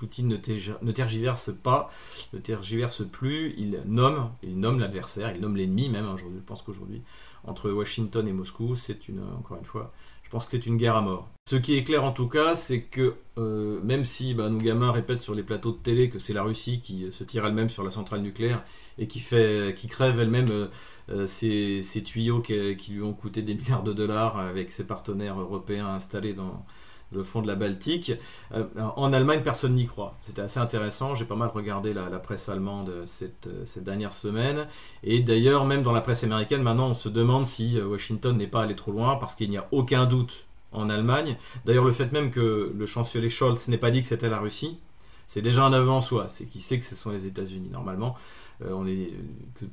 Poutine 0.00 0.28
ne, 0.28 0.92
tergiverse 0.92 1.50
pas, 1.62 1.90
ne 2.32 2.38
tergiverse 2.38 3.02
plus, 3.06 3.54
il 3.58 3.82
nomme, 3.86 4.30
il 4.42 4.58
nomme 4.58 4.80
l'adversaire, 4.80 5.34
il 5.34 5.42
nomme 5.42 5.56
l'ennemi 5.56 5.90
même. 5.90 6.10
Aujourd'hui, 6.10 6.38
je 6.38 6.46
pense 6.46 6.62
qu'aujourd'hui, 6.62 7.02
entre 7.44 7.70
Washington 7.70 8.26
et 8.26 8.32
Moscou, 8.32 8.76
c'est 8.76 9.08
une, 9.08 9.22
encore 9.38 9.58
une 9.58 9.64
fois, 9.66 9.92
je 10.30 10.36
pense 10.36 10.46
que 10.46 10.52
c'est 10.52 10.66
une 10.66 10.76
guerre 10.76 10.94
à 10.94 11.00
mort. 11.00 11.28
Ce 11.48 11.56
qui 11.56 11.76
est 11.76 11.82
clair 11.82 12.04
en 12.04 12.12
tout 12.12 12.28
cas, 12.28 12.54
c'est 12.54 12.82
que 12.82 13.14
euh, 13.36 13.80
même 13.82 14.04
si 14.04 14.32
bah, 14.32 14.48
nos 14.48 14.58
gamins 14.58 14.92
répètent 14.92 15.22
sur 15.22 15.34
les 15.34 15.42
plateaux 15.42 15.72
de 15.72 15.78
télé 15.78 16.08
que 16.08 16.20
c'est 16.20 16.32
la 16.32 16.44
Russie 16.44 16.80
qui 16.80 17.10
se 17.10 17.24
tire 17.24 17.44
elle-même 17.44 17.68
sur 17.68 17.82
la 17.82 17.90
centrale 17.90 18.20
nucléaire 18.20 18.62
et 18.96 19.08
qui, 19.08 19.18
fait, 19.18 19.74
qui 19.76 19.88
crève 19.88 20.20
elle-même 20.20 20.46
euh, 20.52 20.68
euh, 21.08 21.82
tuyaux 22.04 22.42
qui, 22.42 22.92
lui 22.92 23.02
ont 23.02 23.12
coûté 23.12 23.42
des 23.42 23.56
milliards 23.56 23.82
de 23.82 23.92
dollars 23.92 24.38
avec 24.38 24.70
ses 24.70 24.86
partenaires 24.86 25.40
européens 25.40 25.88
installés 25.88 26.32
dans 26.32 26.64
le 27.12 27.22
fond 27.22 27.42
de 27.42 27.46
la 27.46 27.56
Baltique. 27.56 28.12
Euh, 28.54 28.64
en 28.96 29.12
Allemagne, 29.12 29.42
personne 29.42 29.74
n'y 29.74 29.86
croit. 29.86 30.16
C'était 30.22 30.42
assez 30.42 30.60
intéressant. 30.60 31.14
J'ai 31.14 31.24
pas 31.24 31.34
mal 31.34 31.48
regardé 31.48 31.92
la, 31.92 32.04
presse 32.18 32.48
allemande 32.48 32.92
cette, 33.06 33.48
cette, 33.66 33.84
dernière 33.84 34.12
semaine. 34.12 34.66
Et 35.02 35.20
d'ailleurs, 35.20 35.64
même 35.64 35.82
dans 35.82 35.92
la 35.92 36.00
presse 36.00 36.24
américaine, 36.24 36.62
maintenant, 36.62 36.90
on 36.90 36.94
se 36.94 37.08
demande 37.08 37.46
si 37.46 37.78
euh, 37.78 37.86
Washington 37.86 38.36
n'est 38.36 38.46
pas 38.46 38.62
allé 38.62 38.76
trop 38.76 38.92
loin 38.92 39.16
parce 39.16 39.34
qu'il 39.34 39.50
n'y 39.50 39.58
a 39.58 39.66
aucun 39.72 40.06
doute 40.06 40.46
en 40.72 40.88
Allemagne. 40.88 41.36
D'ailleurs, 41.64 41.84
le 41.84 41.92
fait 41.92 42.12
même 42.12 42.30
que 42.30 42.72
le 42.76 42.86
chancelier 42.86 43.28
Scholz 43.28 43.68
n'ait 43.68 43.78
pas 43.78 43.90
dit 43.90 44.02
que 44.02 44.06
c'était 44.06 44.28
la 44.28 44.38
Russie, 44.38 44.78
c'est 45.26 45.42
déjà 45.42 45.64
un 45.64 45.72
aveu 45.72 45.90
en 45.90 46.00
soi. 46.00 46.26
C'est 46.28 46.44
qu'il 46.44 46.62
sait 46.62 46.78
que 46.78 46.84
ce 46.84 46.94
sont 46.94 47.10
les 47.10 47.26
États-Unis. 47.26 47.70
Normalement, 47.70 48.16
on 48.64 48.86
est, 48.86 49.10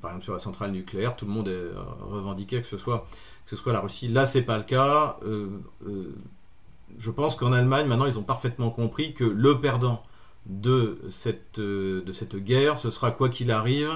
par 0.01 0.11
exemple 0.11 0.23
sur 0.23 0.33
la 0.33 0.39
centrale 0.39 0.71
nucléaire, 0.71 1.15
tout 1.15 1.25
le 1.25 1.31
monde 1.31 1.49
est 1.49 1.71
revendiqué 2.09 2.61
que 2.61 2.67
ce 2.67 2.77
soit, 2.77 3.05
que 3.43 3.49
ce 3.49 3.55
soit 3.55 3.73
la 3.73 3.81
Russie. 3.81 4.07
Là, 4.07 4.25
c'est 4.25 4.43
pas 4.43 4.57
le 4.57 4.63
cas. 4.63 5.19
Je 6.97 7.11
pense 7.11 7.35
qu'en 7.35 7.53
Allemagne, 7.53 7.87
maintenant, 7.87 8.05
ils 8.05 8.19
ont 8.19 8.23
parfaitement 8.23 8.69
compris 8.69 9.13
que 9.13 9.23
le 9.23 9.59
perdant 9.59 10.03
de 10.45 10.99
cette, 11.09 11.59
de 11.59 12.11
cette 12.13 12.37
guerre, 12.37 12.77
ce 12.77 12.89
sera 12.89 13.11
quoi 13.11 13.29
qu'il 13.29 13.51
arrive 13.51 13.89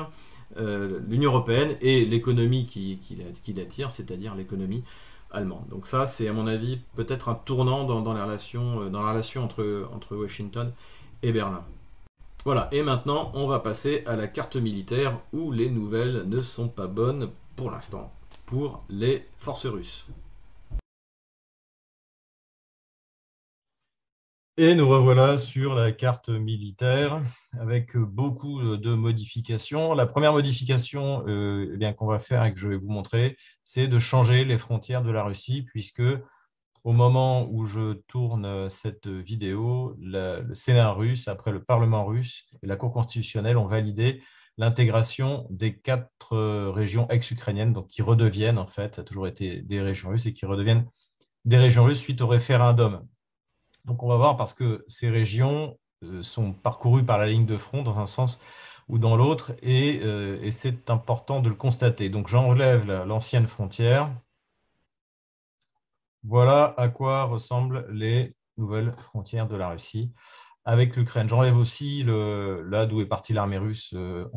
euh, 0.57 0.99
l'Union 1.07 1.31
européenne 1.31 1.77
et 1.79 2.05
l'économie 2.05 2.65
qui, 2.65 2.97
qui, 2.97 3.53
l'attire, 3.53 3.91
c'est-à-dire 3.91 4.35
l'économie 4.35 4.83
allemande. 5.31 5.65
Donc 5.69 5.87
ça, 5.87 6.05
c'est 6.05 6.27
à 6.27 6.33
mon 6.33 6.45
avis 6.45 6.79
peut-être 6.95 7.29
un 7.29 7.35
tournant 7.35 7.85
dans, 7.85 8.03
relations, 8.03 8.81
euh, 8.81 8.89
dans 8.89 9.01
la 9.01 9.11
relation 9.11 9.43
entre, 9.43 9.87
entre 9.93 10.15
Washington 10.15 10.73
et 11.23 11.31
Berlin. 11.31 11.63
Voilà, 12.43 12.67
et 12.71 12.81
maintenant 12.81 13.31
on 13.35 13.47
va 13.47 13.59
passer 13.59 14.03
à 14.07 14.15
la 14.15 14.27
carte 14.27 14.55
militaire 14.55 15.19
où 15.31 15.51
les 15.51 15.69
nouvelles 15.69 16.23
ne 16.27 16.41
sont 16.41 16.67
pas 16.67 16.87
bonnes 16.87 17.29
pour 17.55 17.71
l'instant 17.71 18.11
pour 18.45 18.83
les 18.89 19.25
forces 19.37 19.67
russes. 19.67 20.05
Et 24.57 24.75
nous 24.75 24.87
revoilà 24.87 25.37
sur 25.37 25.75
la 25.75 25.93
carte 25.93 26.27
militaire 26.27 27.23
avec 27.57 27.95
beaucoup 27.95 28.61
de 28.61 28.93
modifications. 28.93 29.93
La 29.93 30.05
première 30.05 30.33
modification 30.33 31.25
euh, 31.25 31.77
eh 31.79 31.93
qu'on 31.93 32.05
va 32.05 32.19
faire 32.19 32.43
et 32.43 32.53
que 32.53 32.59
je 32.59 32.67
vais 32.67 32.75
vous 32.75 32.89
montrer, 32.89 33.37
c'est 33.63 33.87
de 33.87 33.97
changer 33.97 34.43
les 34.43 34.57
frontières 34.57 35.03
de 35.03 35.11
la 35.11 35.23
Russie, 35.23 35.61
puisque 35.61 36.03
au 36.83 36.91
moment 36.91 37.47
où 37.49 37.63
je 37.63 37.93
tourne 38.07 38.69
cette 38.69 39.07
vidéo, 39.07 39.95
le 40.01 40.53
Sénat 40.53 40.91
russe, 40.91 41.29
après 41.29 41.51
le 41.51 41.63
Parlement 41.63 42.05
russe 42.05 42.45
et 42.61 42.67
la 42.67 42.75
Cour 42.75 42.91
constitutionnelle 42.91 43.57
ont 43.57 43.67
validé 43.67 44.21
l'intégration 44.57 45.47
des 45.49 45.79
quatre 45.79 46.69
régions 46.71 47.07
ex-ukrainiennes, 47.09 47.71
donc 47.71 47.87
qui 47.87 48.01
redeviennent, 48.01 48.57
en 48.57 48.67
fait, 48.67 48.95
ça 48.95 49.01
a 49.01 49.05
toujours 49.05 49.27
été 49.27 49.61
des 49.61 49.81
régions 49.81 50.09
russes 50.09 50.25
et 50.25 50.33
qui 50.33 50.45
redeviennent 50.45 50.85
des 51.45 51.57
régions 51.57 51.85
russes 51.85 51.99
suite 51.99 52.21
au 52.21 52.27
référendum 52.27 53.07
donc 53.85 54.03
on 54.03 54.07
va 54.07 54.17
voir 54.17 54.37
parce 54.37 54.53
que 54.53 54.85
ces 54.87 55.09
régions 55.09 55.77
euh, 56.03 56.23
sont 56.23 56.53
parcourues 56.53 57.05
par 57.05 57.17
la 57.17 57.27
ligne 57.27 57.45
de 57.45 57.57
front 57.57 57.83
dans 57.83 57.99
un 57.99 58.05
sens 58.05 58.39
ou 58.87 58.97
dans 58.97 59.15
l'autre 59.15 59.53
euh, 59.63 60.39
et, 60.41 60.51
c'est 60.51 60.89
important 60.89 61.41
de 61.41 61.49
le 61.49 61.55
constater. 61.55 62.09
Donc 62.09 62.27
j'enlève 62.27 62.85
l'ancienne 63.05 63.47
frontière. 63.47 64.11
Voilà 66.23 66.73
à 66.77 66.87
quoi 66.89 67.23
ressemblent 67.23 67.87
les 67.91 68.35
nouvelles 68.57 68.91
frontières 68.91 69.47
de 69.47 69.55
la 69.55 69.69
Russie 69.69 70.11
avec 70.65 70.95
l'Ukraine. 70.95 71.29
J'enlève 71.29 71.57
aussi 71.57 72.03
le, 72.03 72.61
là 72.69 72.85
d'où 72.85 73.01
est 73.01 73.05
partie 73.05 73.33
l'armée 73.33 73.57
russe 73.57 73.93
euh, 73.95 74.27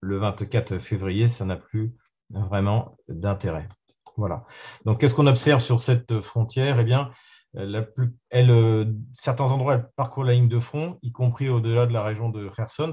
le 0.00 0.18
24 0.18 0.78
février. 0.78 1.28
Ça 1.28 1.44
n'a 1.44 1.56
plus 1.56 1.94
vraiment 2.30 2.96
d'intérêt. 3.08 3.68
Voilà. 4.16 4.44
Donc 4.84 5.00
qu'est-ce 5.00 5.14
qu'on 5.14 5.26
observe 5.26 5.60
sur 5.60 5.80
cette 5.80 6.20
frontière? 6.20 6.78
Eh 6.78 6.84
bien, 6.84 7.10
la 7.54 7.82
plus, 7.82 8.14
elle, 8.30 8.50
euh, 8.50 8.84
certains 9.12 9.50
endroits, 9.50 9.74
elle 9.74 9.90
parcourt 9.96 10.24
la 10.24 10.32
ligne 10.32 10.48
de 10.48 10.58
front, 10.58 10.98
y 11.02 11.12
compris 11.12 11.48
au-delà 11.48 11.86
de 11.86 11.92
la 11.92 12.02
région 12.02 12.28
de 12.28 12.48
Kherson. 12.48 12.92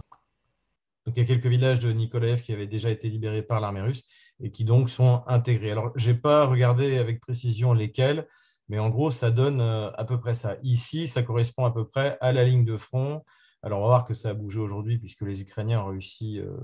Donc, 1.05 1.15
il 1.15 1.21
y 1.21 1.23
a 1.23 1.25
quelques 1.25 1.45
villages 1.45 1.79
de 1.79 1.91
Nikolaev 1.91 2.41
qui 2.41 2.53
avaient 2.53 2.67
déjà 2.67 2.89
été 2.89 3.09
libérés 3.09 3.41
par 3.41 3.59
l'armée 3.59 3.81
russe 3.81 4.05
et 4.41 4.51
qui 4.51 4.65
donc 4.65 4.89
sont 4.89 5.23
intégrés. 5.27 5.71
Alors, 5.71 5.91
je 5.95 6.11
n'ai 6.11 6.17
pas 6.17 6.45
regardé 6.45 6.97
avec 6.97 7.21
précision 7.21 7.73
lesquels, 7.73 8.27
mais 8.67 8.79
en 8.79 8.89
gros, 8.89 9.11
ça 9.11 9.31
donne 9.31 9.61
euh, 9.61 9.91
à 9.91 10.05
peu 10.05 10.19
près 10.19 10.35
ça. 10.35 10.57
Ici, 10.61 11.07
ça 11.07 11.23
correspond 11.23 11.65
à 11.65 11.71
peu 11.71 11.87
près 11.87 12.17
à 12.21 12.31
la 12.31 12.43
ligne 12.43 12.65
de 12.65 12.77
front. 12.77 13.23
Alors, 13.63 13.79
on 13.79 13.83
va 13.83 13.87
voir 13.87 14.05
que 14.05 14.13
ça 14.13 14.29
a 14.29 14.33
bougé 14.33 14.59
aujourd'hui 14.59 14.97
puisque 14.97 15.21
les 15.21 15.41
Ukrainiens 15.41 15.81
ont 15.81 15.87
réussi 15.87 16.39
euh, 16.39 16.55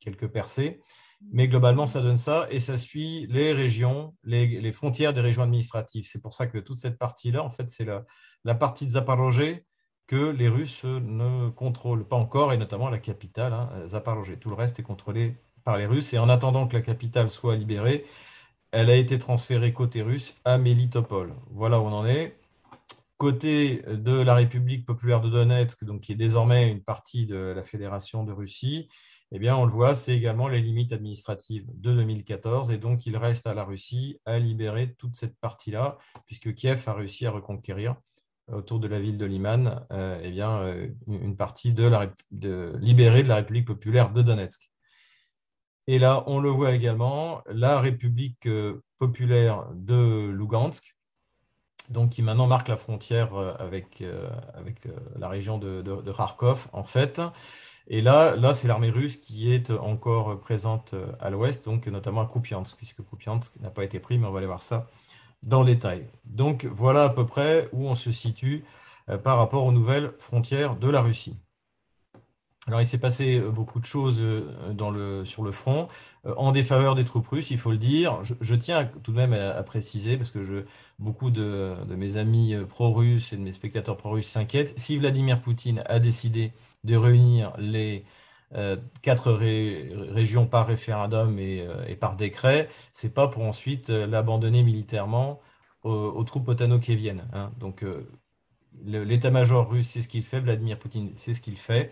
quelques 0.00 0.28
percées. 0.28 0.80
Mais 1.32 1.48
globalement, 1.48 1.86
ça 1.86 2.00
donne 2.00 2.16
ça 2.16 2.46
et 2.50 2.60
ça 2.60 2.78
suit 2.78 3.26
les 3.28 3.52
régions, 3.52 4.14
les, 4.24 4.72
frontières 4.72 5.12
des 5.12 5.20
régions 5.20 5.42
administratives. 5.42 6.06
C'est 6.06 6.20
pour 6.20 6.34
ça 6.34 6.46
que 6.46 6.58
toute 6.58 6.78
cette 6.78 6.98
partie-là, 6.98 7.42
en 7.42 7.50
fait, 7.50 7.68
c'est 7.70 7.84
la, 7.84 8.04
la, 8.44 8.54
partie 8.54 8.86
de 8.86 8.90
Zaporozhye 8.90 9.62
que 10.06 10.30
les 10.30 10.48
Russes 10.48 10.84
ne 10.84 11.48
contrôlent 11.50 12.06
pas 12.06 12.16
encore, 12.16 12.52
et 12.52 12.58
notamment 12.58 12.90
la 12.90 12.98
capitale, 12.98 13.52
hein. 13.52 13.70
Tout 14.40 14.50
le 14.50 14.54
reste 14.54 14.78
est 14.78 14.82
contrôlé 14.82 15.36
par 15.64 15.78
les 15.78 15.86
Russes. 15.86 16.12
Et 16.12 16.18
en 16.18 16.28
attendant 16.28 16.68
que 16.68 16.74
la 16.74 16.82
capitale 16.82 17.30
soit 17.30 17.56
libérée, 17.56 18.04
elle 18.74 18.90
a 18.90 18.96
été 18.96 19.18
transférée 19.18 19.72
côté 19.72 20.02
russe 20.02 20.34
à 20.44 20.58
Melitopol. 20.58 21.32
Voilà 21.50 21.78
où 21.78 21.84
on 21.84 21.92
en 21.92 22.06
est. 22.06 22.36
Côté 23.18 23.82
de 23.88 24.20
la 24.20 24.34
République 24.34 24.84
populaire 24.84 25.20
de 25.20 25.30
Donetsk, 25.30 25.84
donc 25.84 26.02
qui 26.02 26.12
est 26.12 26.16
désormais 26.16 26.68
une 26.68 26.82
partie 26.82 27.24
de 27.26 27.36
la 27.36 27.62
Fédération 27.62 28.24
de 28.24 28.32
Russie, 28.32 28.88
eh 29.36 29.40
bien, 29.40 29.56
on 29.56 29.64
le 29.64 29.72
voit, 29.72 29.96
c'est 29.96 30.14
également 30.14 30.46
les 30.46 30.60
limites 30.60 30.92
administratives 30.92 31.66
de 31.74 31.92
2014. 31.92 32.70
Et 32.70 32.78
donc, 32.78 33.04
il 33.04 33.16
reste 33.16 33.48
à 33.48 33.52
la 33.52 33.64
Russie 33.64 34.20
à 34.24 34.38
libérer 34.38 34.94
toute 34.94 35.16
cette 35.16 35.36
partie-là, 35.40 35.98
puisque 36.24 36.54
Kiev 36.54 36.84
a 36.86 36.94
réussi 36.94 37.26
à 37.26 37.32
reconquérir 37.32 37.96
euh, 38.50 38.58
autour 38.58 38.78
de 38.78 38.86
la 38.86 39.00
ville 39.00 39.18
de 39.18 39.24
Liman 39.24 39.84
euh, 39.90 40.20
eh 40.22 40.30
bien, 40.30 40.60
euh, 40.60 40.88
une 41.08 41.36
partie 41.36 41.72
de 41.72 41.82
la, 41.82 42.12
libérée 42.78 43.24
de 43.24 43.28
la 43.28 43.34
République 43.34 43.66
populaire 43.66 44.12
de 44.12 44.22
Donetsk. 44.22 44.70
Et 45.88 45.98
là, 45.98 46.22
on 46.28 46.38
le 46.38 46.50
voit 46.50 46.70
également, 46.70 47.42
la 47.48 47.80
République 47.80 48.48
populaire 48.98 49.66
de 49.74 50.30
Lugansk, 50.30 50.96
donc 51.90 52.10
qui 52.10 52.22
maintenant 52.22 52.46
marque 52.46 52.68
la 52.68 52.76
frontière 52.76 53.34
avec, 53.58 54.02
avec 54.54 54.88
la 55.16 55.28
région 55.28 55.58
de 55.58 56.12
Kharkov, 56.12 56.68
en 56.72 56.84
fait. 56.84 57.20
Et 57.86 58.00
là, 58.00 58.34
là 58.36 58.54
c'est 58.54 58.68
l'armée 58.68 58.90
russe 58.90 59.16
qui 59.16 59.52
est 59.52 59.70
encore 59.70 60.38
présente 60.40 60.94
euh, 60.94 61.12
à 61.20 61.30
l'ouest, 61.30 61.64
donc 61.64 61.86
notamment 61.86 62.22
à 62.22 62.26
Kupiansk, 62.26 62.76
puisque 62.76 63.04
Kupiansk 63.04 63.54
n'a 63.60 63.70
pas 63.70 63.84
été 63.84 64.00
pris, 64.00 64.18
mais 64.18 64.26
on 64.26 64.32
va 64.32 64.38
aller 64.38 64.46
voir 64.46 64.62
ça 64.62 64.88
dans 65.42 65.60
le 65.62 65.66
détail. 65.66 66.06
Donc 66.24 66.64
voilà 66.64 67.04
à 67.04 67.08
peu 67.10 67.26
près 67.26 67.68
où 67.72 67.86
on 67.86 67.94
se 67.94 68.10
situe 68.10 68.64
euh, 69.10 69.18
par 69.18 69.36
rapport 69.36 69.64
aux 69.64 69.72
nouvelles 69.72 70.12
frontières 70.18 70.76
de 70.76 70.88
la 70.88 71.02
Russie. 71.02 71.36
Alors 72.66 72.80
il 72.80 72.86
s'est 72.86 72.98
passé 72.98 73.38
euh, 73.38 73.50
beaucoup 73.50 73.80
de 73.80 73.84
choses 73.84 74.22
sur 75.24 75.42
le 75.42 75.52
front, 75.52 75.88
en 76.24 76.52
défaveur 76.52 76.94
des 76.94 77.04
troupes 77.04 77.28
russes, 77.28 77.50
il 77.50 77.58
faut 77.58 77.70
le 77.70 77.76
dire. 77.76 78.20
Je, 78.24 78.54
tiens 78.54 78.86
tout 79.02 79.12
de 79.12 79.16
même 79.18 79.34
à, 79.34 79.62
préciser, 79.62 80.16
parce 80.16 80.30
que 80.30 80.64
beaucoup 80.98 81.30
de, 81.30 81.74
de 81.86 81.94
mes 81.96 82.16
amis 82.16 82.56
pro-russes 82.66 83.34
et 83.34 83.36
de 83.36 83.42
mes 83.42 83.52
spectateurs 83.52 83.98
pro-russes 83.98 84.28
s'inquiètent, 84.28 84.72
si 84.78 84.96
Vladimir 84.96 85.42
Poutine 85.42 85.82
a 85.84 85.98
décidé 85.98 86.54
de 86.84 86.96
réunir 86.96 87.52
les 87.58 88.04
euh, 88.54 88.76
quatre 89.02 89.32
régions 89.32 90.46
par 90.46 90.66
référendum 90.66 91.38
et, 91.40 91.62
euh, 91.62 91.96
par 91.96 92.14
décret, 92.14 92.68
c'est 92.92 93.12
pas 93.12 93.26
pour 93.26 93.42
ensuite 93.42 93.90
euh, 93.90 94.06
l'abandonner 94.06 94.62
militairement 94.62 95.40
aux, 95.82 96.24
troupes 96.24 96.48
otano-kieviennes. 96.48 97.28
Hein. 97.34 97.50
Donc 97.58 97.84
l'état-major 98.86 99.68
russe, 99.68 99.90
c'est 99.90 100.00
ce 100.00 100.08
qu'il 100.08 100.22
fait, 100.22 100.40
Vladimir 100.40 100.78
Poutine, 100.78 101.12
c'est 101.16 101.34
ce 101.34 101.42
qu'il 101.42 101.58
fait, 101.58 101.90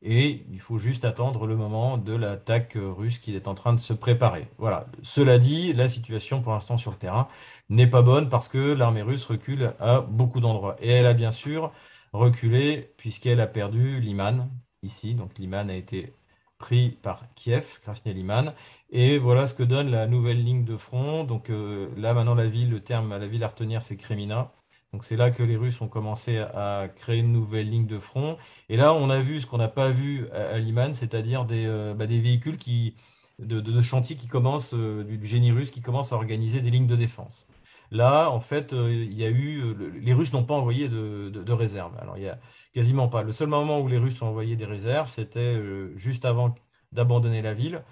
et 0.00 0.46
il 0.50 0.60
faut 0.60 0.78
juste 0.78 1.04
attendre 1.04 1.46
le 1.46 1.54
moment 1.54 1.98
de 1.98 2.14
l'attaque 2.14 2.76
russe 2.76 3.18
qui 3.18 3.36
est 3.36 3.46
en 3.46 3.54
train 3.54 3.74
de 3.74 3.80
se 3.80 3.92
préparer. 3.92 4.48
Voilà. 4.56 4.86
Cela 5.02 5.38
dit, 5.38 5.74
la 5.74 5.88
situation 5.88 6.40
pour 6.40 6.52
l'instant 6.52 6.78
sur 6.78 6.90
le 6.90 6.96
terrain 6.96 7.28
n'est 7.68 7.86
pas 7.86 8.00
bonne 8.00 8.30
parce 8.30 8.48
que 8.48 8.72
l'armée 8.72 9.02
russe 9.02 9.24
recule 9.26 9.74
à 9.78 10.00
beaucoup 10.00 10.40
d'endroits. 10.40 10.76
Et 10.80 10.90
elle 10.90 11.06
a 11.06 11.14
bien 11.14 11.30
sûr 11.32 11.70
reculé 12.14 12.94
puisqu'elle 12.96 13.40
a 13.40 13.46
perdu 13.46 14.00
Liman 14.00 14.48
ici. 14.82 15.14
Donc 15.14 15.38
Liman 15.38 15.68
a 15.68 15.74
été 15.74 16.14
pris 16.58 16.90
par 17.02 17.24
Kiev, 17.34 17.80
Krasny 17.82 18.14
Liman. 18.14 18.54
Et 18.90 19.18
voilà 19.18 19.46
ce 19.46 19.54
que 19.54 19.62
donne 19.62 19.90
la 19.90 20.06
nouvelle 20.06 20.42
ligne 20.42 20.64
de 20.64 20.76
front. 20.76 21.24
Donc 21.24 21.50
euh, 21.50 21.88
là 21.96 22.14
maintenant 22.14 22.34
la 22.34 22.46
ville, 22.46 22.70
le 22.70 22.80
terme 22.80 23.12
à 23.12 23.18
la 23.18 23.26
ville 23.26 23.44
à 23.44 23.48
retenir 23.48 23.82
c'est 23.82 23.96
Kremina. 23.96 24.52
Donc 24.92 25.02
c'est 25.04 25.16
là 25.16 25.32
que 25.32 25.42
les 25.42 25.56
Russes 25.56 25.80
ont 25.80 25.88
commencé 25.88 26.38
à 26.38 26.88
créer 26.94 27.18
une 27.18 27.32
nouvelle 27.32 27.68
ligne 27.68 27.86
de 27.86 27.98
front. 27.98 28.38
Et 28.68 28.76
là 28.76 28.94
on 28.94 29.10
a 29.10 29.20
vu 29.20 29.40
ce 29.40 29.46
qu'on 29.46 29.58
n'a 29.58 29.68
pas 29.68 29.90
vu 29.90 30.28
à, 30.30 30.58
Liman, 30.58 30.94
c'est-à-dire 30.94 31.44
des, 31.44 31.66
euh, 31.66 31.94
bah, 31.94 32.06
des, 32.06 32.20
véhicules 32.20 32.58
qui, 32.58 32.94
de, 33.40 33.60
de, 33.60 33.82
chantier 33.82 34.16
qui 34.16 34.28
commencent, 34.28 34.74
euh, 34.74 35.02
du 35.02 35.26
génie 35.26 35.50
russe 35.50 35.72
qui 35.72 35.80
commence 35.80 36.12
à 36.12 36.16
organiser 36.16 36.60
des 36.60 36.70
lignes 36.70 36.86
de 36.86 36.96
défense. 36.96 37.48
Là, 37.90 38.30
en 38.30 38.40
fait, 38.40 38.72
euh, 38.72 38.92
il 38.92 39.18
y 39.18 39.24
a 39.24 39.30
eu, 39.30 39.62
euh, 39.62 39.92
les 40.00 40.12
Russes 40.12 40.32
n'ont 40.32 40.44
pas 40.44 40.54
envoyé 40.54 40.88
de, 40.88 41.52
réserves. 41.52 41.96
Alors, 42.00 42.16
il 42.16 42.24
y 42.24 42.28
a 42.28 42.38
quasiment 42.72 43.08
pas. 43.08 43.22
Le 43.22 43.32
seul 43.32 43.48
moment 43.48 43.80
où 43.80 43.88
les 43.88 43.98
Russes 43.98 44.20
ont 44.22 44.28
envoyé 44.28 44.56
des 44.56 44.64
réserves, 44.64 45.08
c'était 45.10 45.54
euh, 45.54 45.96
juste 45.96 46.24
avant 46.24 46.54
d'abandonner 46.92 47.42
la 47.42 47.54
ville. 47.54 47.84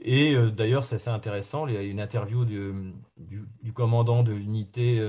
Et 0.00 0.36
d'ailleurs, 0.52 0.84
c'est 0.84 0.94
assez 0.96 1.10
intéressant. 1.10 1.66
Il 1.66 1.74
y 1.74 1.76
a 1.76 1.82
une 1.82 1.98
interview 2.00 2.44
du, 2.44 2.94
commandant 3.74 4.22
de 4.22 4.32
l'unité 4.32 5.00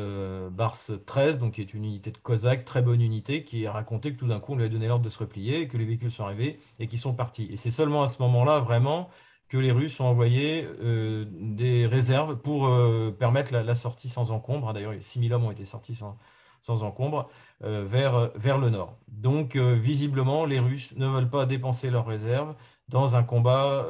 Bars 0.51 0.75
13, 1.06 1.38
donc 1.38 1.53
qui 1.53 1.62
est 1.62 1.75
une 1.75 1.86
unité 1.86 2.10
de 2.10 2.18
Cosaque, 2.18 2.65
très 2.65 2.82
bonne 2.82 3.00
unité, 3.01 3.44
qui 3.44 3.68
a 3.68 3.72
raconté 3.72 4.13
que 4.13 4.18
tout 4.18 4.27
d'un 4.27 4.39
coup, 4.39 4.53
on 4.53 4.56
lui 4.56 4.65
a 4.65 4.68
donné 4.68 4.88
l'ordre 4.88 5.06
de 5.06 5.10
se 5.10 5.20
replier, 5.20 5.68
que 5.68 5.77
les 5.77 5.86
véhicules 5.86 6.10
sont 6.10 6.24
arrivés 6.24 6.60
et 6.79 6.88
qu'ils 6.88 6.98
sont 6.98 7.13
partis. 7.13 7.48
Et 7.51 7.58
c'est 7.58 7.70
seulement 7.70 8.01
à 8.01 8.08
ce 8.08 8.20
moment-là, 8.24 8.62
vraiment, 8.62 9.10
que 9.50 9.58
les 9.58 9.72
Russes 9.72 10.00
ont 10.00 10.06
envoyé 10.06 10.68
euh, 10.82 11.25
des 11.32 11.86
réserves 11.88 12.38
pour 12.38 12.68
euh, 12.68 13.15
permettre 13.18 13.51
la, 13.53 13.75
sortie 13.75 14.10
sans 14.10 14.32
encombre. 14.32 14.74
D'ailleurs, 14.74 14.94
6000 15.00 15.34
hommes 15.34 15.46
ont 15.46 15.51
été 15.51 15.65
sortis 15.65 15.96
sans, 15.96 16.18
sans 16.62 16.84
encombre 16.84 17.29
vers, 17.62 18.32
vers 18.36 18.58
le 18.58 18.70
nord. 18.70 18.98
Donc 19.10 19.58
visiblement, 19.58 20.46
les 20.46 20.60
Russes 20.60 20.94
ne 20.96 21.08
veulent 21.08 21.29
pas 21.29 21.46
dépenser 21.46 21.89
leurs 21.89 22.06
réserves 22.06 22.56
dans 22.88 23.18
un 23.18 23.24
combat 23.24 23.86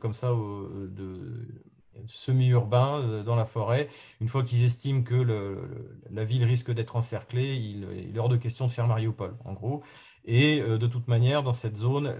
comme 0.00 0.12
ça 0.12 0.32
de 0.32 1.46
semi-urbain 2.06 3.00
euh, 3.00 3.22
dans 3.22 3.36
la 3.36 3.44
forêt. 3.44 3.88
Une 4.20 4.28
fois 4.28 4.42
qu'ils 4.42 4.64
estiment 4.64 5.02
que 5.02 5.58
la 6.10 6.24
ville 6.24 6.44
risque 6.44 6.70
d'être 6.72 6.96
encerclée, 6.96 7.54
il, 7.54 8.14
est 8.14 8.18
hors 8.18 8.28
de 8.28 8.36
question 8.36 8.66
de 8.66 8.70
faire 8.70 8.86
Mariupol, 8.86 9.34
en 9.44 9.52
gros. 9.52 9.82
Et 10.24 10.60
euh, 10.60 10.78
de 10.78 10.86
toute 10.86 11.08
manière, 11.08 11.42
dans 11.42 11.52
cette 11.52 11.76
zone, 11.76 12.14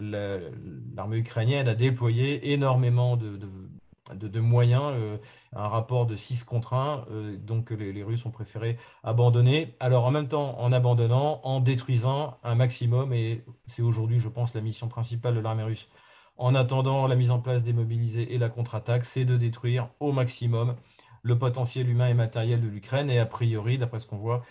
l'armée 0.94 1.18
ukrainienne 1.18 1.68
a 1.68 1.74
déployé 1.74 2.52
énormément 2.52 3.16
de, 3.16 4.40
moyens, 4.40 4.92
euh, 4.94 5.18
un 5.54 5.68
rapport 5.68 6.06
de 6.06 6.16
6 6.16 6.44
contre 6.44 6.74
1, 6.74 7.06
donc 7.38 7.70
les, 7.70 7.92
les, 7.92 8.02
Russes 8.02 8.26
ont 8.26 8.30
préféré 8.30 8.76
abandonner. 9.04 9.74
Alors 9.80 10.04
en 10.04 10.10
même 10.10 10.28
temps, 10.28 10.58
en 10.60 10.72
abandonnant, 10.72 11.40
en 11.44 11.60
détruisant 11.60 12.38
un 12.42 12.54
maximum, 12.54 13.12
et 13.12 13.44
c'est 13.66 13.82
aujourd'hui, 13.82 14.18
je 14.18 14.28
pense, 14.28 14.54
la 14.54 14.60
mission 14.60 14.88
principale 14.88 15.34
de 15.34 15.40
l'armée 15.40 15.62
russe 15.62 15.88
en 16.36 16.54
attendant 16.54 17.06
la 17.06 17.16
mise 17.16 17.30
en 17.30 17.38
place 17.40 17.62
des 17.62 17.72
mobilisés 17.72 18.34
et 18.34 18.38
la 18.38 18.48
contre-attaque, 18.48 19.04
c'est 19.04 19.24
de 19.24 19.36
détruire 19.36 19.90
au 20.00 20.12
maximum 20.12 20.76
le 21.22 21.38
potentiel 21.38 21.88
humain 21.88 22.08
et 22.08 22.14
matériel 22.14 22.60
de 22.60 22.68
l'Ukraine. 22.68 23.10
Et 23.10 23.18
a 23.18 23.26
priori, 23.26 23.78
d'après 23.78 23.98
ce 23.98 24.06
qu'on 24.06 24.18
voit, 24.18 24.44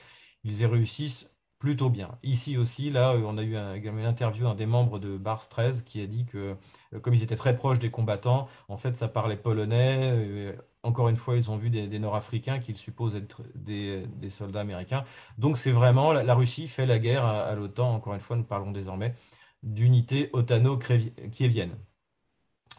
ils 0.44 0.62
y 0.62 0.66
réussissent 0.66 1.31
plutôt 1.62 1.92
bien. 1.92 2.18
Ici 2.24 2.58
aussi, 2.58 2.90
là, 2.90 3.14
on 3.14 3.38
a 3.38 3.44
eu 3.44 3.56
également 3.76 4.00
une 4.00 4.08
interview 4.08 4.46
d'un 4.46 4.56
des 4.56 4.66
membres 4.66 4.98
de 4.98 5.16
Bars 5.16 5.48
13 5.48 5.84
qui 5.84 6.02
a 6.02 6.08
dit 6.08 6.26
que, 6.26 6.58
euh, 6.94 7.00
comme 7.00 7.14
ils 7.14 7.22
étaient 7.22 7.36
très 7.36 7.56
proches 7.56 7.78
des 7.78 7.92
combattants, 7.92 8.48
en 8.68 8.78
fait, 8.78 8.98
ça 8.98 9.08
parlait 9.08 9.38
polonais. 9.38 10.10
Euh, 10.12 10.54
encore 10.82 11.08
une 11.08 11.16
fois, 11.18 11.36
ils 11.36 11.52
ont 11.52 11.58
vu 11.58 11.70
des, 11.70 12.00
Nord-Africains 12.00 12.58
qu'ils 12.58 12.78
supposent 12.78 13.16
être 13.16 13.44
des, 13.54 14.04
soldats 14.30 14.62
américains. 14.62 15.04
Donc, 15.38 15.60
c'est 15.60 15.72
vraiment, 15.72 16.12
la, 16.14 16.34
Russie 16.34 16.68
fait 16.68 16.88
la 16.88 16.98
guerre 16.98 17.26
à, 17.26 17.54
l'OTAN. 17.54 17.94
Encore 17.94 18.16
une 18.16 18.20
fois, 18.20 18.36
nous 18.38 18.44
parlons 18.44 18.72
désormais 18.72 19.14
d'unité 19.62 20.32
otano-kievienne. 20.34 21.78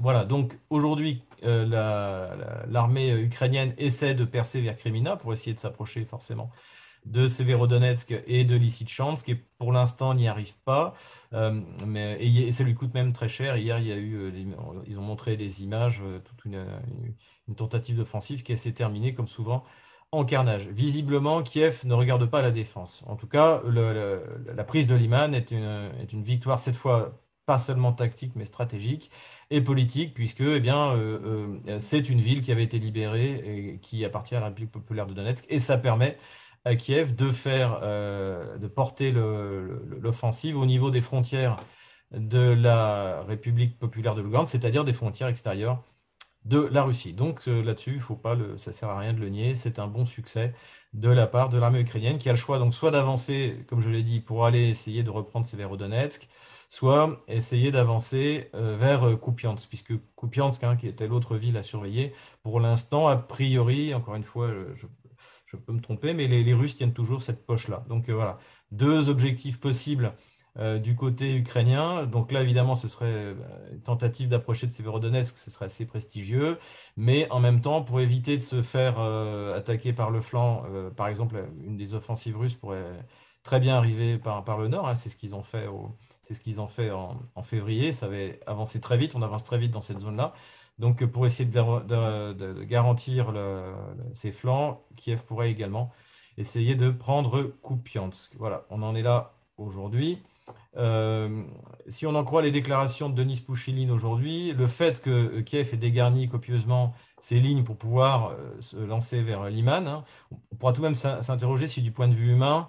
Voilà, 0.01 0.25
donc 0.25 0.59
aujourd'hui, 0.71 1.21
euh, 1.45 2.65
l'armée 2.67 3.13
ukrainienne 3.13 3.75
essaie 3.79 4.15
de 4.15 4.25
percer 4.25 4.61
vers 4.61 4.75
Kremina 4.77 5.17
pour 5.17 5.33
essayer 5.33 5.55
de 5.55 5.61
s'approcher 5.61 6.05
forcément 6.05 6.51
de 7.05 7.27
Severodonetsk 7.27 8.15
et 8.27 8.45
de 8.45 8.57
Lysychansk, 8.57 9.29
et 9.29 9.35
pour 9.59 9.73
l'instant 9.73 10.15
n'y 10.15 10.29
arrive 10.29 10.55
pas, 10.65 10.95
euh, 11.33 11.61
mais, 11.87 12.17
et, 12.21 12.53
ça 12.53 12.65
lui 12.65 12.75
coûte 12.75 12.95
même 12.95 13.13
très 13.13 13.29
cher. 13.29 13.57
Hier, 13.57 13.79
il 13.79 13.87
y 13.87 13.93
a 13.93 13.97
eu, 13.97 14.15
euh, 14.17 14.85
ils 14.87 14.99
ont 14.99 15.03
montré 15.03 15.37
des 15.37 15.63
images, 15.63 16.03
toute 16.25 16.45
une, 16.45 16.65
tentative 17.57 17.97
d'offensive 17.97 18.43
qui 18.43 18.57
s'est 18.57 18.73
terminée, 18.73 19.13
comme 19.15 19.29
souvent, 19.29 19.65
en 20.11 20.25
carnage. 20.25 20.69
Visiblement, 20.69 21.43
Kiev 21.43 21.83
ne 21.85 21.95
regarde 21.95 22.27
pas 22.27 22.43
la 22.43 22.51
défense. 22.51 23.05
En 23.07 23.17
tout 23.17 23.27
cas, 23.27 23.63
la 23.67 24.65
prise 24.65 24.87
de 24.87 24.95
Liman 24.95 25.35
est 25.35 25.51
une, 25.51 26.23
victoire, 26.23 26.61
cette 26.61 26.77
fois, 26.77 27.23
pas 27.47 27.59
seulement 27.59 27.93
tactique, 27.93 28.33
mais 28.37 28.45
stratégique 28.45 29.11
et 29.51 29.61
politique, 29.61 30.15
puisque 30.15 30.41
eh 30.43 30.61
bien, 30.61 30.93
euh, 30.93 31.59
euh, 31.67 31.79
c'est 31.79 32.09
une 32.09 32.21
ville 32.21 32.43
qui 32.43 32.53
avait 32.53 32.63
été 32.63 32.79
libérée 32.79 33.75
et 33.75 33.79
qui 33.81 34.05
appartient 34.05 34.35
à 34.35 34.41
la 34.41 34.47
République 34.47 34.71
populaire 34.71 35.07
de 35.07 35.15
Donetsk, 35.15 35.45
et 35.49 35.59
ça 35.59 35.77
permet 35.79 36.19
à 36.65 36.77
Kiev 36.77 37.15
de 37.15 37.31
faire, 37.33 37.81
euh, 37.83 38.59
de 38.59 38.67
porter 38.69 39.13
l'offensive 39.13 40.57
au 40.57 40.67
niveau 40.67 40.91
des 40.91 41.01
frontières 41.01 41.57
de 42.13 42.39
la 42.41 43.23
République 43.23 43.79
populaire 43.79 44.15
de 44.15 44.23
Lugansk, 44.23 44.53
c'est-à-dire 44.53 44.85
des 44.85 44.93
frontières 44.93 45.29
extérieures 45.29 45.83
de 46.45 46.59
la 46.59 46.83
Russie. 46.83 47.13
Donc 47.13 47.47
euh, 47.49 47.63
là-dessus, 47.63 47.99
faut 48.01 48.17
pas 48.17 48.37
ça 48.59 48.73
sert 48.73 48.89
à 48.91 48.99
rien 48.99 49.13
de 49.13 49.21
le 49.21 49.29
nier, 49.29 49.55
c'est 49.55 49.79
un 49.79 49.87
bon 49.87 50.05
succès 50.05 50.55
de 50.93 51.09
la 51.09 51.27
part 51.27 51.49
de 51.49 51.59
l'armée 51.59 51.81
ukrainienne 51.81 52.19
qui 52.19 52.29
a 52.29 52.33
le 52.33 52.39
choix 52.39 52.59
donc 52.59 52.75
soit 52.75 52.91
d'avancer, 52.91 53.65
comme 53.69 53.81
je 53.81 53.89
l'ai 53.89 54.03
dit, 54.03 54.21
pour 54.21 54.45
aller 54.47 54.69
essayer 54.69 55.03
de 55.03 55.11
reprendre 55.11 55.47
Severodonetsk, 55.47 56.29
soit 56.69 57.19
essayer 57.29 57.71
d'avancer 57.71 58.51
euh, 58.55 58.77
vers 58.77 59.19
Kupiansk, 59.21 59.69
puisque 59.69 59.93
Kupiansk, 60.17 60.65
hein, 60.65 60.77
qui 60.77 60.89
était 60.89 61.09
l'autre 61.09 61.37
ville 61.37 61.57
à 61.57 61.63
surveiller, 61.63 62.13
pour 62.43 62.61
l'instant, 62.61 63.09
a 63.09 63.17
priori, 63.17 63.95
encore 63.95 64.17
une 64.17 64.25
fois, 64.25 64.51
je, 64.75 64.87
peux 65.57 65.73
me 65.73 65.81
tromper, 65.81 66.15
mais 66.15 66.27
les, 66.27 66.55
Russes 66.55 66.77
tiennent 66.77 66.93
toujours 66.93 67.23
cette 67.23 67.47
poche-là. 67.47 67.85
Donc 67.89 68.09
voilà, 68.11 68.39
deux 68.71 69.09
objectifs 69.09 69.61
possibles 69.61 70.15
euh, 70.59 70.79
du 70.79 70.95
côté 70.95 71.35
ukrainien. 71.35 72.05
Donc 72.05 72.31
là, 72.31 72.43
évidemment, 72.43 72.75
ce 72.75 72.87
serait 72.87 73.07
euh, 73.07 73.35
une 73.73 73.81
tentative 73.81 74.29
d'approcher 74.29 74.67
de 74.67 74.73
Severodonetsk, 74.73 75.39
ce 75.39 75.51
serait 75.51 75.65
assez 75.67 75.87
prestigieux. 75.87 76.59
Mais 76.99 77.27
en 77.31 77.41
même 77.41 77.63
temps, 77.63 77.83
pour 77.83 78.01
éviter 78.01 78.37
de 78.37 78.43
se 78.43 78.61
faire 78.61 78.97
euh, 78.99 79.57
attaquer 79.57 79.95
par 79.95 80.11
le 80.11 80.21
flanc, 80.21 80.65
par 80.95 81.09
exemple, 81.09 81.43
une 81.65 81.77
des 81.79 81.95
offensives 81.95 82.37
russes 82.37 82.55
pourrait 82.55 82.85
très 83.45 83.61
bien 83.61 83.77
arriver 83.77 84.19
par, 84.19 84.45
par 84.45 84.59
le 84.59 84.69
nord. 84.69 84.89
Hein. 84.89 84.95
c'est 84.95 85.09
ce 85.09 85.17
qu'ils 85.17 85.35
ont 85.35 85.43
fait, 85.43 85.67
c'est 86.25 86.35
ce 86.35 86.41
qu'ils 86.41 86.61
ont 86.61 86.69
fait 86.69 86.91
en, 86.91 87.17
février. 87.43 87.93
Ça 87.93 88.07
avait 88.07 88.41
avancé 88.47 88.79
très 88.81 88.99
vite, 88.99 89.15
on 89.15 89.23
avance 89.23 89.45
très 89.45 89.57
vite 89.59 89.71
dans 89.71 89.81
cette 89.81 90.01
zone-là. 90.01 90.35
Donc 90.79 91.05
pour 91.05 91.27
essayer 91.27 91.49
de, 91.49 92.65
garantir 92.65 93.33
ces 94.15 94.33
flancs, 94.33 94.83
Kiev 94.97 95.23
pourrait 95.25 95.51
également 95.51 95.93
essayer 96.39 96.75
de 96.75 96.91
prendre 96.91 97.53
Kupiansk. 97.63 98.35
Voilà, 98.39 98.65
on 98.71 98.83
en 98.83 98.95
est 98.95 99.03
là 99.03 99.35
aujourd'hui. 99.59 100.23
Euh, 100.77 101.45
si 101.89 102.07
on 102.07 102.15
en 102.15 102.25
croit 102.25 102.43
les 102.43 102.51
déclarations 102.51 103.09
de 103.09 103.15
Denis 103.15 103.41
Pouchiline 103.41 103.91
aujourd'hui, 103.91 104.53
le 104.53 104.67
fait 104.67 105.01
que 105.03 105.41
Kiev 105.41 105.75
ait 105.75 105.77
dégarni 105.77 106.29
copieusement 106.29 106.95
ses 107.21 107.41
lignes 107.41 107.65
pour 107.65 107.77
pouvoir 107.77 108.31
euh, 108.31 108.61
se 108.61 108.77
lancer 108.77 109.23
vers 109.23 109.45
Liman, 109.45 109.87
hein, 109.87 110.05
on 110.51 110.57
pourra 110.57 110.73
tout 110.73 110.81
de 110.81 110.87
même 110.87 110.95
s'interroger 110.95 111.67
si 111.67 111.83
du 111.83 111.93
point 111.93 112.09
de 112.09 112.15
vue 112.15 112.33
humain, 112.33 112.69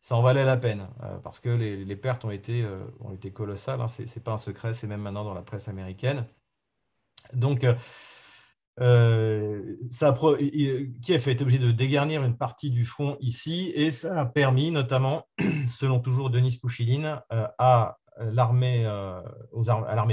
ça 0.00 0.16
en 0.16 0.22
valait 0.22 0.44
la 0.44 0.56
peine, 0.56 0.88
euh, 1.02 1.16
parce 1.18 1.40
que 1.40 1.48
les, 1.48 1.96
pertes 1.96 2.24
ont 2.24 2.30
été, 2.30 2.66
colossales, 3.32 3.80
hein, 3.80 3.88
c'est 3.88 4.22
pas 4.22 4.32
un 4.32 4.38
secret, 4.38 4.74
c'est 4.74 4.86
même 4.86 5.00
maintenant 5.00 5.24
dans 5.24 5.34
la 5.34 5.42
presse 5.42 5.68
américaine. 5.68 6.26
Donc, 7.32 7.64
euh, 8.80 9.76
ça 9.90 10.12
Kiev 10.12 11.28
a 11.28 11.30
été 11.30 11.42
obligé 11.42 11.58
de 11.58 11.70
dégarnir 11.70 12.24
une 12.24 12.36
partie 12.36 12.70
du 12.70 12.84
front 12.84 13.16
ici 13.20 13.72
et 13.74 13.92
ça 13.92 14.20
a 14.20 14.26
permis 14.26 14.70
notamment, 14.70 15.28
selon 15.68 16.00
toujours 16.00 16.30
Denis 16.30 16.58
Pouchiline, 16.60 17.20
euh, 17.32 17.46
à 17.58 17.98
l'armée 18.18 18.84
euh, 18.86 19.20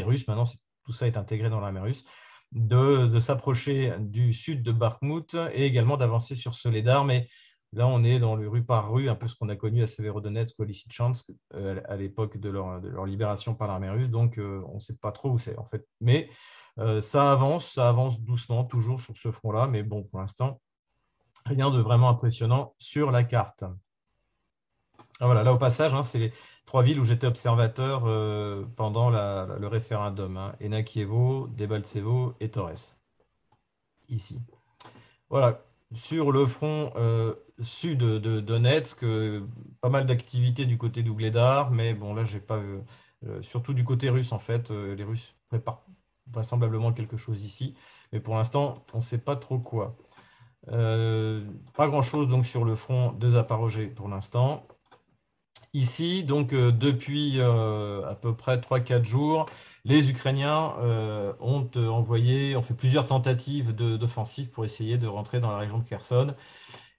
russe, 0.05 0.27
maintenant 0.27 0.45
tout 0.83 0.93
ça 0.93 1.07
est 1.07 1.17
intégré 1.17 1.49
dans 1.49 1.59
l'armée 1.59 1.79
russe, 1.79 2.03
de, 2.51 3.19
s'approcher 3.19 3.93
du 3.99 4.33
sud 4.33 4.63
de 4.63 4.71
Bakhmut 4.71 5.35
et 5.53 5.65
également 5.65 5.97
d'avancer 5.97 6.35
sur 6.35 6.53
Soledar. 6.55 7.05
Mais 7.05 7.29
là, 7.71 7.87
on 7.87 8.03
est 8.03 8.19
dans 8.19 8.35
le 8.35 8.49
rue 8.49 8.63
par 8.63 8.91
rue, 8.91 9.09
un 9.09 9.15
peu 9.15 9.27
ce 9.27 9.35
qu'on 9.35 9.49
a 9.49 9.55
connu 9.55 9.83
à 9.83 9.87
Severodonetsk 9.87 10.57
ou 10.59 10.65
à 11.53 11.95
l'époque 11.95 12.37
de 12.37 12.49
leur, 12.49 12.81
de 12.81 12.89
leur, 12.89 13.05
libération 13.05 13.53
par 13.53 13.67
l'armée 13.67 13.89
russe. 13.89 14.09
Donc, 14.09 14.37
on 14.39 14.73
ne 14.73 14.79
sait 14.79 14.97
pas 14.97 15.11
trop 15.11 15.29
où 15.29 15.37
c'est 15.37 15.57
en 15.57 15.65
fait. 15.65 15.85
Euh, 16.01 16.23
ça 17.01 17.31
avance, 17.31 17.73
ça 17.73 17.89
avance 17.89 18.19
doucement, 18.21 18.63
toujours 18.63 19.01
sur 19.01 19.15
ce 19.17 19.31
front-là, 19.31 19.67
mais 19.67 19.83
bon, 19.83 20.03
pour 20.03 20.19
l'instant, 20.19 20.59
rien 21.45 21.69
de 21.69 21.79
vraiment 21.79 22.09
impressionnant 22.09 22.73
sur 22.77 23.11
la 23.11 23.23
carte. 23.23 23.63
Ah, 25.19 25.25
voilà, 25.25 25.43
là 25.43 25.53
au 25.53 25.57
passage, 25.57 25.93
hein, 25.93 26.03
c'est 26.03 26.19
les 26.19 26.33
trois 26.65 26.83
villes 26.83 26.99
où 26.99 27.03
j'étais 27.03 27.27
observateur 27.27 28.03
euh, 28.05 28.65
pendant 28.75 29.09
le 29.09 29.67
référendum. 29.67 30.37
Hein, 30.37 30.55
Enakievo, 30.61 31.47
Debaltsevo 31.47 32.35
et 32.39 32.49
Torres. 32.49 32.95
Ici. 34.09 34.39
Voilà, 35.29 35.63
sur 35.95 36.31
le 36.31 36.45
front 36.45 36.91
euh, 36.95 37.35
sud 37.61 37.99
de, 37.99 38.39
Donetsk, 38.39 39.05
pas 39.79 39.89
mal 39.89 40.05
d'activités 40.05 40.65
du 40.65 40.77
côté 40.77 41.03
d'Ougledar, 41.03 41.71
mais 41.71 41.93
bon, 41.93 42.13
là, 42.13 42.25
j'ai 42.25 42.39
pas 42.39 42.59
surtout 43.41 43.73
du 43.73 43.83
côté 43.83 44.09
russe, 44.09 44.31
en 44.31 44.39
fait, 44.39 44.71
les 44.71 45.03
Russes 45.03 45.35
préparent 45.47 45.85
vraisemblablement 46.27 46.93
quelque 46.93 47.17
chose 47.17 47.43
ici, 47.43 47.75
mais 48.11 48.19
pour 48.19 48.35
l'instant, 48.35 48.73
on 48.93 48.97
ne 48.97 49.03
sait 49.03 49.17
pas 49.17 49.35
trop 49.35 49.59
quoi. 49.59 49.97
Euh, 50.69 51.43
pas 51.75 51.87
grand-chose 51.87 52.27
donc 52.27 52.45
sur 52.45 52.65
le 52.65 52.75
front 52.75 53.13
de 53.13 53.31
Zaporozhye 53.31 53.87
pour 53.87 54.07
l'instant. 54.07 54.67
Ici, 55.73 56.23
donc 56.23 56.53
euh, 56.53 56.71
depuis 56.71 57.39
euh, 57.39 58.05
à 58.09 58.15
peu 58.15 58.35
près 58.35 58.57
3-4 58.57 59.05
jours, 59.05 59.45
les 59.85 60.09
Ukrainiens 60.09 60.75
ont 61.39 61.69
envoyé, 61.75 62.55
ont 62.55 62.61
fait 62.61 62.73
plusieurs 62.75 63.05
tentatives 63.07 63.73
d'offensive 63.73 64.49
pour 64.49 64.65
essayer 64.65 64.97
de 64.97 65.07
rentrer 65.07 65.39
dans 65.39 65.51
la 65.51 65.57
région 65.57 65.79
de 65.79 65.83
Kherson. 65.87 66.35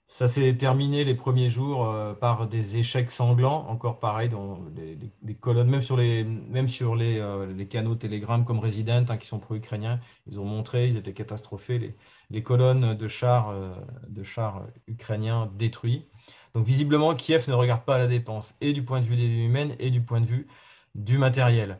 Ça 0.07 0.27
s'est 0.27 0.55
terminé 0.57 1.05
les 1.05 1.15
premiers 1.15 1.49
jours 1.49 1.89
euh, 1.89 2.13
par 2.13 2.47
des 2.47 2.75
échecs 2.77 3.09
sanglants, 3.09 3.65
encore 3.67 3.99
pareil, 3.99 4.29
dans 4.29 4.59
des, 4.69 5.35
colonnes, 5.35 5.69
même 5.69 5.81
sur 5.81 5.97
les, 5.97 6.23
même 6.23 6.67
sur 6.67 6.95
les, 6.95 7.17
euh, 7.19 7.51
les 7.51 7.67
canaux 7.67 7.95
Telegram 7.95 8.45
comme 8.45 8.59
Resident, 8.59 9.05
hein, 9.09 9.17
qui 9.17 9.25
sont 9.27 9.39
pro-ukrainiens, 9.39 9.99
ils 10.27 10.39
ont 10.39 10.45
montré, 10.45 10.87
ils 10.87 10.97
étaient 10.97 11.13
catastrophés, 11.13 11.79
les, 11.79 11.95
les 12.29 12.43
colonnes 12.43 12.93
de 12.95 13.07
chars, 13.07 13.49
euh, 13.49 13.73
de 14.07 14.23
chars 14.23 14.67
ukrainiens 14.87 15.51
détruits. 15.55 16.07
Donc 16.53 16.65
visiblement, 16.65 17.15
Kiev 17.15 17.49
ne 17.49 17.55
regarde 17.55 17.83
pas 17.83 17.97
la 17.97 18.07
dépense, 18.07 18.55
et 18.61 18.73
du 18.73 18.83
point 18.83 18.99
de 18.99 19.05
vue 19.05 19.15
des 19.15 19.27
vies 19.27 19.45
humaines, 19.45 19.75
et 19.79 19.89
du 19.89 20.01
point 20.01 20.21
de 20.21 20.27
vue 20.27 20.47
du 20.95 21.17
matériel. 21.17 21.79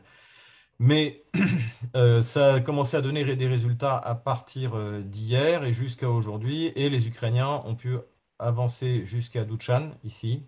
Mais 0.80 1.24
ça 2.22 2.54
a 2.54 2.60
commencé 2.60 2.96
à 2.96 3.00
donner 3.00 3.24
des 3.36 3.46
résultats 3.46 3.96
à 3.96 4.14
partir 4.16 4.76
d'hier 5.02 5.64
et 5.64 5.72
jusqu'à 5.72 6.10
aujourd'hui, 6.10 6.72
et 6.74 6.90
les 6.90 7.06
Ukrainiens 7.06 7.62
ont 7.64 7.76
pu 7.76 7.96
avancer 8.38 9.04
jusqu'à 9.06 9.44
Duchan, 9.44 9.90
ici, 10.04 10.42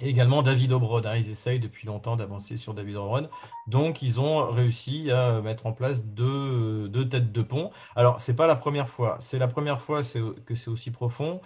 Et 0.00 0.08
également 0.08 0.42
David 0.42 0.72
Obrod. 0.72 1.06
Hein. 1.06 1.16
ils 1.16 1.30
essayent 1.30 1.60
depuis 1.60 1.86
longtemps 1.86 2.16
d'avancer 2.16 2.56
sur 2.56 2.74
David 2.74 2.96
Obrod. 2.96 3.30
Donc, 3.66 4.02
ils 4.02 4.20
ont 4.20 4.50
réussi 4.50 5.10
à 5.10 5.40
mettre 5.40 5.66
en 5.66 5.72
place 5.72 6.04
deux, 6.04 6.90
têtes 7.08 7.32
de 7.32 7.42
pont. 7.42 7.70
Alors, 7.96 8.20
c'est 8.20 8.34
pas 8.36 8.46
la 8.46 8.56
première 8.56 8.88
fois. 8.88 9.16
C'est 9.20 9.38
la 9.38 9.48
première 9.48 9.80
fois 9.80 10.02
que 10.02 10.54
c'est 10.54 10.68
aussi 10.68 10.90
profond. 10.90 11.40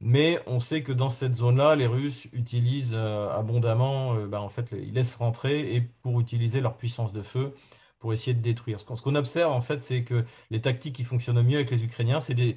Mais 0.00 0.40
on 0.46 0.58
sait 0.60 0.82
que 0.82 0.92
dans 0.92 1.08
cette 1.08 1.34
zone-là, 1.34 1.74
les 1.74 1.86
Russes 1.86 2.26
utilisent 2.32 2.92
euh, 2.94 3.30
abondamment, 3.30 4.14
euh, 4.14 4.26
bah, 4.26 4.40
en 4.42 4.48
fait, 4.50 4.70
ils 4.72 4.92
laissent 4.92 5.14
rentrer 5.14 5.74
et 5.74 5.80
pour 5.80 6.20
utiliser 6.20 6.60
leur 6.60 6.76
puissance 6.76 7.12
de 7.12 7.22
feu 7.22 7.54
pour 7.98 8.12
essayer 8.12 8.34
de 8.34 8.42
détruire. 8.42 8.78
Ce 8.78 8.84
qu'on 8.84 9.14
observe, 9.14 9.52
en 9.52 9.62
fait, 9.62 9.78
c'est 9.78 10.04
que 10.04 10.24
les 10.50 10.60
tactiques 10.60 10.96
qui 10.96 11.04
fonctionnent 11.04 11.42
mieux 11.42 11.56
avec 11.56 11.70
les 11.70 11.82
Ukrainiens, 11.84 12.20
c'est 12.20 12.34
des, 12.34 12.56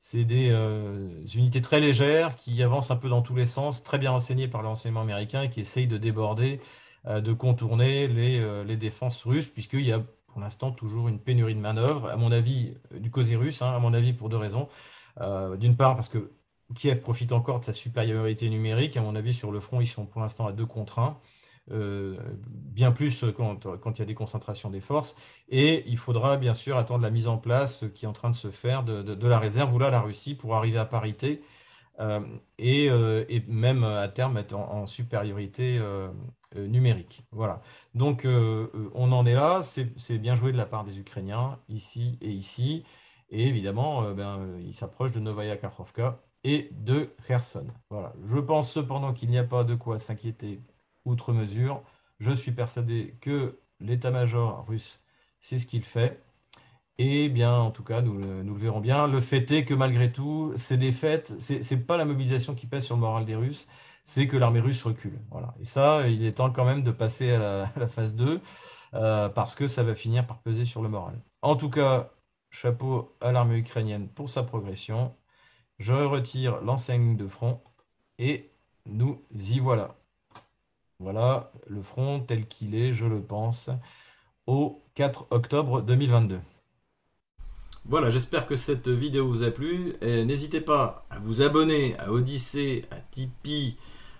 c'est 0.00 0.24
des 0.24 0.50
euh, 0.50 1.24
unités 1.34 1.60
très 1.60 1.80
légères 1.80 2.36
qui 2.36 2.62
avancent 2.62 2.90
un 2.90 2.96
peu 2.96 3.08
dans 3.08 3.22
tous 3.22 3.34
les 3.34 3.46
sens, 3.46 3.82
très 3.82 3.98
bien 3.98 4.10
renseignées 4.12 4.48
par 4.48 4.62
le 4.62 4.68
renseignement 4.68 5.02
américain 5.02 5.48
qui 5.48 5.60
essayent 5.60 5.86
de 5.88 5.98
déborder, 5.98 6.60
de 7.06 7.32
contourner 7.32 8.06
les, 8.08 8.64
les 8.64 8.76
défenses 8.76 9.22
russes, 9.24 9.48
puisqu'il 9.48 9.86
y 9.86 9.92
a 9.92 10.00
pour 10.26 10.40
l'instant 10.40 10.72
toujours 10.72 11.08
une 11.08 11.18
pénurie 11.20 11.54
de 11.54 11.60
manœuvres, 11.60 12.08
à 12.10 12.16
mon 12.16 12.32
avis, 12.32 12.74
du 12.92 13.10
côté 13.10 13.36
russe, 13.36 13.62
hein, 13.62 13.72
à 13.74 13.78
mon 13.78 13.94
avis, 13.94 14.12
pour 14.12 14.28
deux 14.28 14.36
raisons. 14.36 14.68
D'une 15.58 15.76
part, 15.76 15.96
parce 15.96 16.08
que 16.08 16.32
Kiev 16.74 17.00
profite 17.00 17.32
encore 17.32 17.60
de 17.60 17.64
sa 17.64 17.72
supériorité 17.72 18.48
numérique. 18.50 18.96
À 18.96 19.00
mon 19.02 19.16
avis, 19.16 19.34
sur 19.34 19.52
le 19.52 19.60
front, 19.60 19.80
ils 19.80 19.86
sont 19.86 20.06
pour 20.06 20.20
l'instant 20.20 20.46
à 20.46 20.52
deux 20.52 20.66
contre 20.66 20.98
1. 20.98 21.18
Euh, 21.70 22.16
bien 22.44 22.92
plus 22.92 23.24
quand, 23.36 23.60
il 23.94 23.98
y 23.98 24.02
a 24.02 24.04
des 24.04 24.14
concentrations 24.14 24.70
des 24.70 24.80
forces. 24.80 25.16
Et 25.48 25.84
il 25.86 25.98
faudra 25.98 26.36
bien 26.36 26.54
sûr 26.54 26.76
attendre 26.76 27.02
la 27.02 27.10
mise 27.10 27.28
en 27.28 27.38
place 27.38 27.84
qui 27.94 28.04
est 28.04 28.08
en 28.08 28.12
train 28.12 28.30
de 28.30 28.34
se 28.34 28.50
faire 28.50 28.84
de, 28.84 29.28
la 29.28 29.38
réserve 29.38 29.74
ou 29.74 29.78
là 29.78 29.90
la 29.90 30.00
Russie 30.00 30.34
pour 30.34 30.54
arriver 30.56 30.78
à 30.78 30.84
parité 30.84 31.42
euh, 32.00 32.20
euh, 32.60 33.24
et, 33.28 33.40
même 33.48 33.84
à 33.84 34.08
terme 34.08 34.36
être 34.38 34.54
en, 34.54 34.86
supériorité 34.86 35.80
numérique. 36.56 37.22
Voilà. 37.32 37.62
Donc 37.94 38.26
on 38.26 39.12
en 39.12 39.26
est 39.26 39.34
là. 39.34 39.62
C'est 39.62 40.18
bien 40.18 40.34
joué 40.34 40.52
de 40.52 40.56
la 40.56 40.66
part 40.66 40.84
des 40.84 40.98
Ukrainiens 40.98 41.58
ici 41.68 42.18
et 42.20 42.30
ici. 42.30 42.84
Et 43.30 43.46
évidemment, 43.48 44.12
ben, 44.12 44.58
il 44.60 44.74
s'approche 44.74 45.12
de 45.12 45.20
Novaya 45.20 45.56
Kakhovka 45.56 46.20
et 46.44 46.70
de 46.72 47.10
Kherson. 47.26 47.66
Voilà. 47.90 48.14
Je 48.24 48.38
pense 48.38 48.72
cependant 48.72 49.12
qu'il 49.12 49.30
n'y 49.30 49.38
a 49.38 49.44
pas 49.44 49.64
de 49.64 49.74
quoi 49.74 49.98
s'inquiéter 49.98 50.60
outre 51.08 51.32
mesure. 51.32 51.82
Je 52.20 52.32
suis 52.32 52.52
persuadé 52.52 53.16
que 53.20 53.58
l'état-major 53.80 54.66
russe, 54.66 55.00
c'est 55.40 55.58
ce 55.58 55.66
qu'il 55.66 55.84
fait. 55.84 56.22
Et 56.98 57.28
bien, 57.28 57.54
en 57.54 57.70
tout 57.70 57.84
cas, 57.84 58.02
nous, 58.02 58.14
le 58.18 58.52
verrons 58.54 58.80
bien. 58.80 59.06
Le 59.06 59.20
fait 59.20 59.50
est 59.52 59.64
que 59.64 59.74
malgré 59.74 60.10
tout, 60.12 60.52
ces 60.56 60.76
défaites, 60.76 61.34
c'est 61.38 61.70
n'est 61.70 61.76
pas 61.78 61.96
la 61.96 62.04
mobilisation 62.04 62.54
qui 62.54 62.66
pèse 62.66 62.84
sur 62.84 62.96
le 62.96 63.00
moral 63.00 63.24
des 63.24 63.36
Russes, 63.36 63.68
c'est 64.04 64.26
que 64.26 64.36
l'armée 64.36 64.60
russe 64.60 64.82
recule. 64.82 65.20
Voilà. 65.30 65.54
Et 65.60 65.64
ça, 65.66 66.08
il 66.08 66.24
est 66.24 66.32
temps 66.32 66.50
quand 66.50 66.64
même 66.64 66.82
de 66.82 66.90
passer 66.92 67.32
à 67.32 67.70
la, 67.76 67.88
phase 67.88 68.14
2, 68.14 68.40
euh, 68.94 69.28
parce 69.28 69.54
que 69.54 69.66
ça 69.68 69.82
va 69.82 69.94
finir 69.94 70.26
par 70.26 70.40
peser 70.40 70.64
sur 70.64 70.82
le 70.82 70.88
moral. 70.88 71.20
En 71.42 71.56
tout 71.56 71.70
cas, 71.70 72.10
chapeau 72.50 73.16
à 73.20 73.32
l'armée 73.32 73.58
ukrainienne 73.58 74.08
pour 74.08 74.30
sa 74.30 74.42
progression. 74.42 75.14
Je 75.78 75.92
retire 75.92 76.62
l'enseigne 76.62 77.16
de 77.16 77.28
front 77.28 77.62
et 78.18 78.50
nous 78.86 79.22
y 79.32 79.60
voilà. 79.60 79.97
Voilà 81.00 81.52
le 81.68 81.80
front 81.80 82.20
tel 82.20 82.48
qu'il 82.48 82.74
est, 82.74 82.92
je 82.92 83.06
le 83.06 83.20
pense, 83.22 83.70
au 84.46 84.82
4 84.94 85.28
octobre 85.30 85.80
2022. 85.80 86.40
Voilà, 87.84 88.10
j'espère 88.10 88.46
que 88.46 88.56
cette 88.56 88.88
vidéo 88.88 89.28
vous 89.28 89.44
a 89.44 89.50
plu. 89.50 89.94
N'hésitez 90.02 90.60
pas 90.60 91.06
à 91.08 91.20
vous 91.20 91.40
abonner 91.40 91.96
à 91.98 92.10
Odyssée, 92.10 92.84
à 92.90 93.00
Tipeee, 93.00 93.76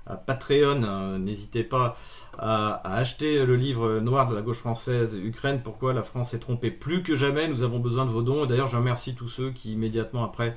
à 0.08 0.16
Patreon. 0.16 0.82
Hein. 0.82 1.18
N'hésitez 1.18 1.64
pas 1.64 1.96
à, 2.38 2.96
acheter 2.96 3.44
le 3.44 3.56
livre 3.56 4.00
noir 4.00 4.28
de 4.28 4.34
la 4.34 4.42
gauche 4.42 4.58
française, 4.58 5.18
Ukraine, 5.22 5.60
pourquoi 5.62 5.92
la 5.92 6.02
France 6.02 6.34
est 6.34 6.38
trompée. 6.38 6.70
Plus 6.70 7.02
que 7.02 7.14
jamais, 7.14 7.48
nous 7.48 7.62
avons 7.62 7.78
besoin 7.78 8.04
de 8.04 8.10
vos 8.10 8.22
dons. 8.22 8.46
D'ailleurs, 8.46 8.68
je 8.68 8.76
remercie 8.76 9.14
tous 9.14 9.28
ceux 9.28 9.50
qui, 9.50 9.72
immédiatement 9.72 10.24
après 10.24 10.56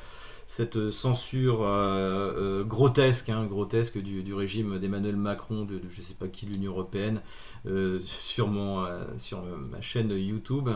cette 0.51 0.91
censure 0.91 1.61
euh, 1.63 2.33
euh, 2.59 2.63
grotesque, 2.65 3.29
hein, 3.29 3.45
grotesque 3.45 3.97
du, 3.97 4.33
régime 4.33 4.79
d'Emmanuel 4.79 5.15
Macron, 5.15 5.63
de, 5.63 5.79
je 5.89 6.01
ne 6.01 6.05
sais 6.05 6.13
pas 6.13 6.27
qui, 6.27 6.45
l'Union 6.45 6.73
Européenne, 6.73 7.21
euh, 7.67 7.99
sur, 7.99 8.49
mon, 8.49 8.85
sur 9.15 9.43
ma 9.43 9.79
chaîne 9.79 10.11
YouTube. 10.11 10.69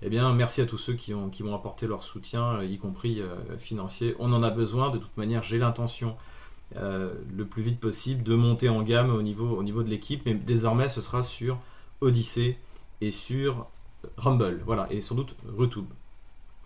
Eh 0.00 0.08
bien, 0.08 0.32
merci 0.32 0.62
à 0.62 0.66
tous 0.66 0.78
ceux 0.78 0.94
qui, 0.94 1.12
ont, 1.12 1.28
qui 1.28 1.42
m'ont 1.42 1.54
apporté 1.54 1.86
leur 1.86 2.04
soutien, 2.04 2.62
y 2.62 2.78
compris 2.78 3.20
financier. 3.58 4.16
On 4.18 4.32
en 4.32 4.42
a 4.42 4.48
besoin, 4.48 4.88
de 4.88 4.96
toute 4.96 5.18
manière, 5.18 5.42
j'ai 5.42 5.58
l'intention 5.58 6.16
le 6.76 7.44
plus 7.44 7.62
vite 7.62 7.80
possible 7.80 8.22
de 8.22 8.34
monter 8.34 8.68
en 8.68 8.82
gamme 8.82 9.10
au 9.10 9.22
niveau, 9.22 9.56
au 9.56 9.62
niveau 9.62 9.82
de 9.82 9.88
l'équipe, 9.88 10.22
mais 10.26 10.34
désormais 10.34 10.88
ce 10.88 11.00
sera 11.00 11.22
sur 11.22 11.58
Odyssey 12.00 12.56
et 13.00 13.10
sur 13.10 13.66
Rumble, 14.16 14.60
voilà, 14.64 14.86
et 14.90 15.00
sans 15.00 15.14
doute 15.14 15.34
YouTube. 15.58 15.86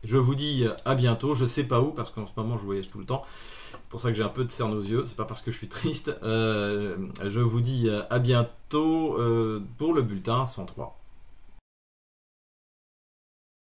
Je 0.05 0.17
vous 0.17 0.35
dis 0.35 0.65
à 0.85 0.95
bientôt. 0.95 1.35
Je 1.35 1.47
sais 1.47 1.65
pas 1.65 1.81
où 1.81 1.91
parce 1.91 2.11
qu'en 2.11 2.27
ce 2.27 2.33
moment 2.37 2.59
je 2.59 2.65
voyage 2.65 2.89
tout 2.89 2.99
le 2.99 3.05
temps. 3.05 3.25
C'est 3.71 3.89
pour 3.89 4.01
ça 4.01 4.11
que 4.11 4.17
j'ai 4.17 4.23
un 4.23 4.29
peu 4.29 4.45
de 4.45 4.51
cernes 4.51 4.75
aux 4.75 4.83
yeux. 4.83 5.05
C'est 5.05 5.17
pas 5.17 5.25
parce 5.25 5.43
que 5.43 5.51
je 5.51 5.57
suis 5.57 5.69
triste. 5.69 6.15
Euh, 6.23 6.97
je 7.25 7.41
vous 7.41 7.61
dis 7.61 7.89
à 8.11 8.19
bientôt 8.19 9.19
euh, 9.19 9.63
pour 9.79 9.95
le 9.95 10.03
bulletin 10.03 10.45
103. 10.45 11.02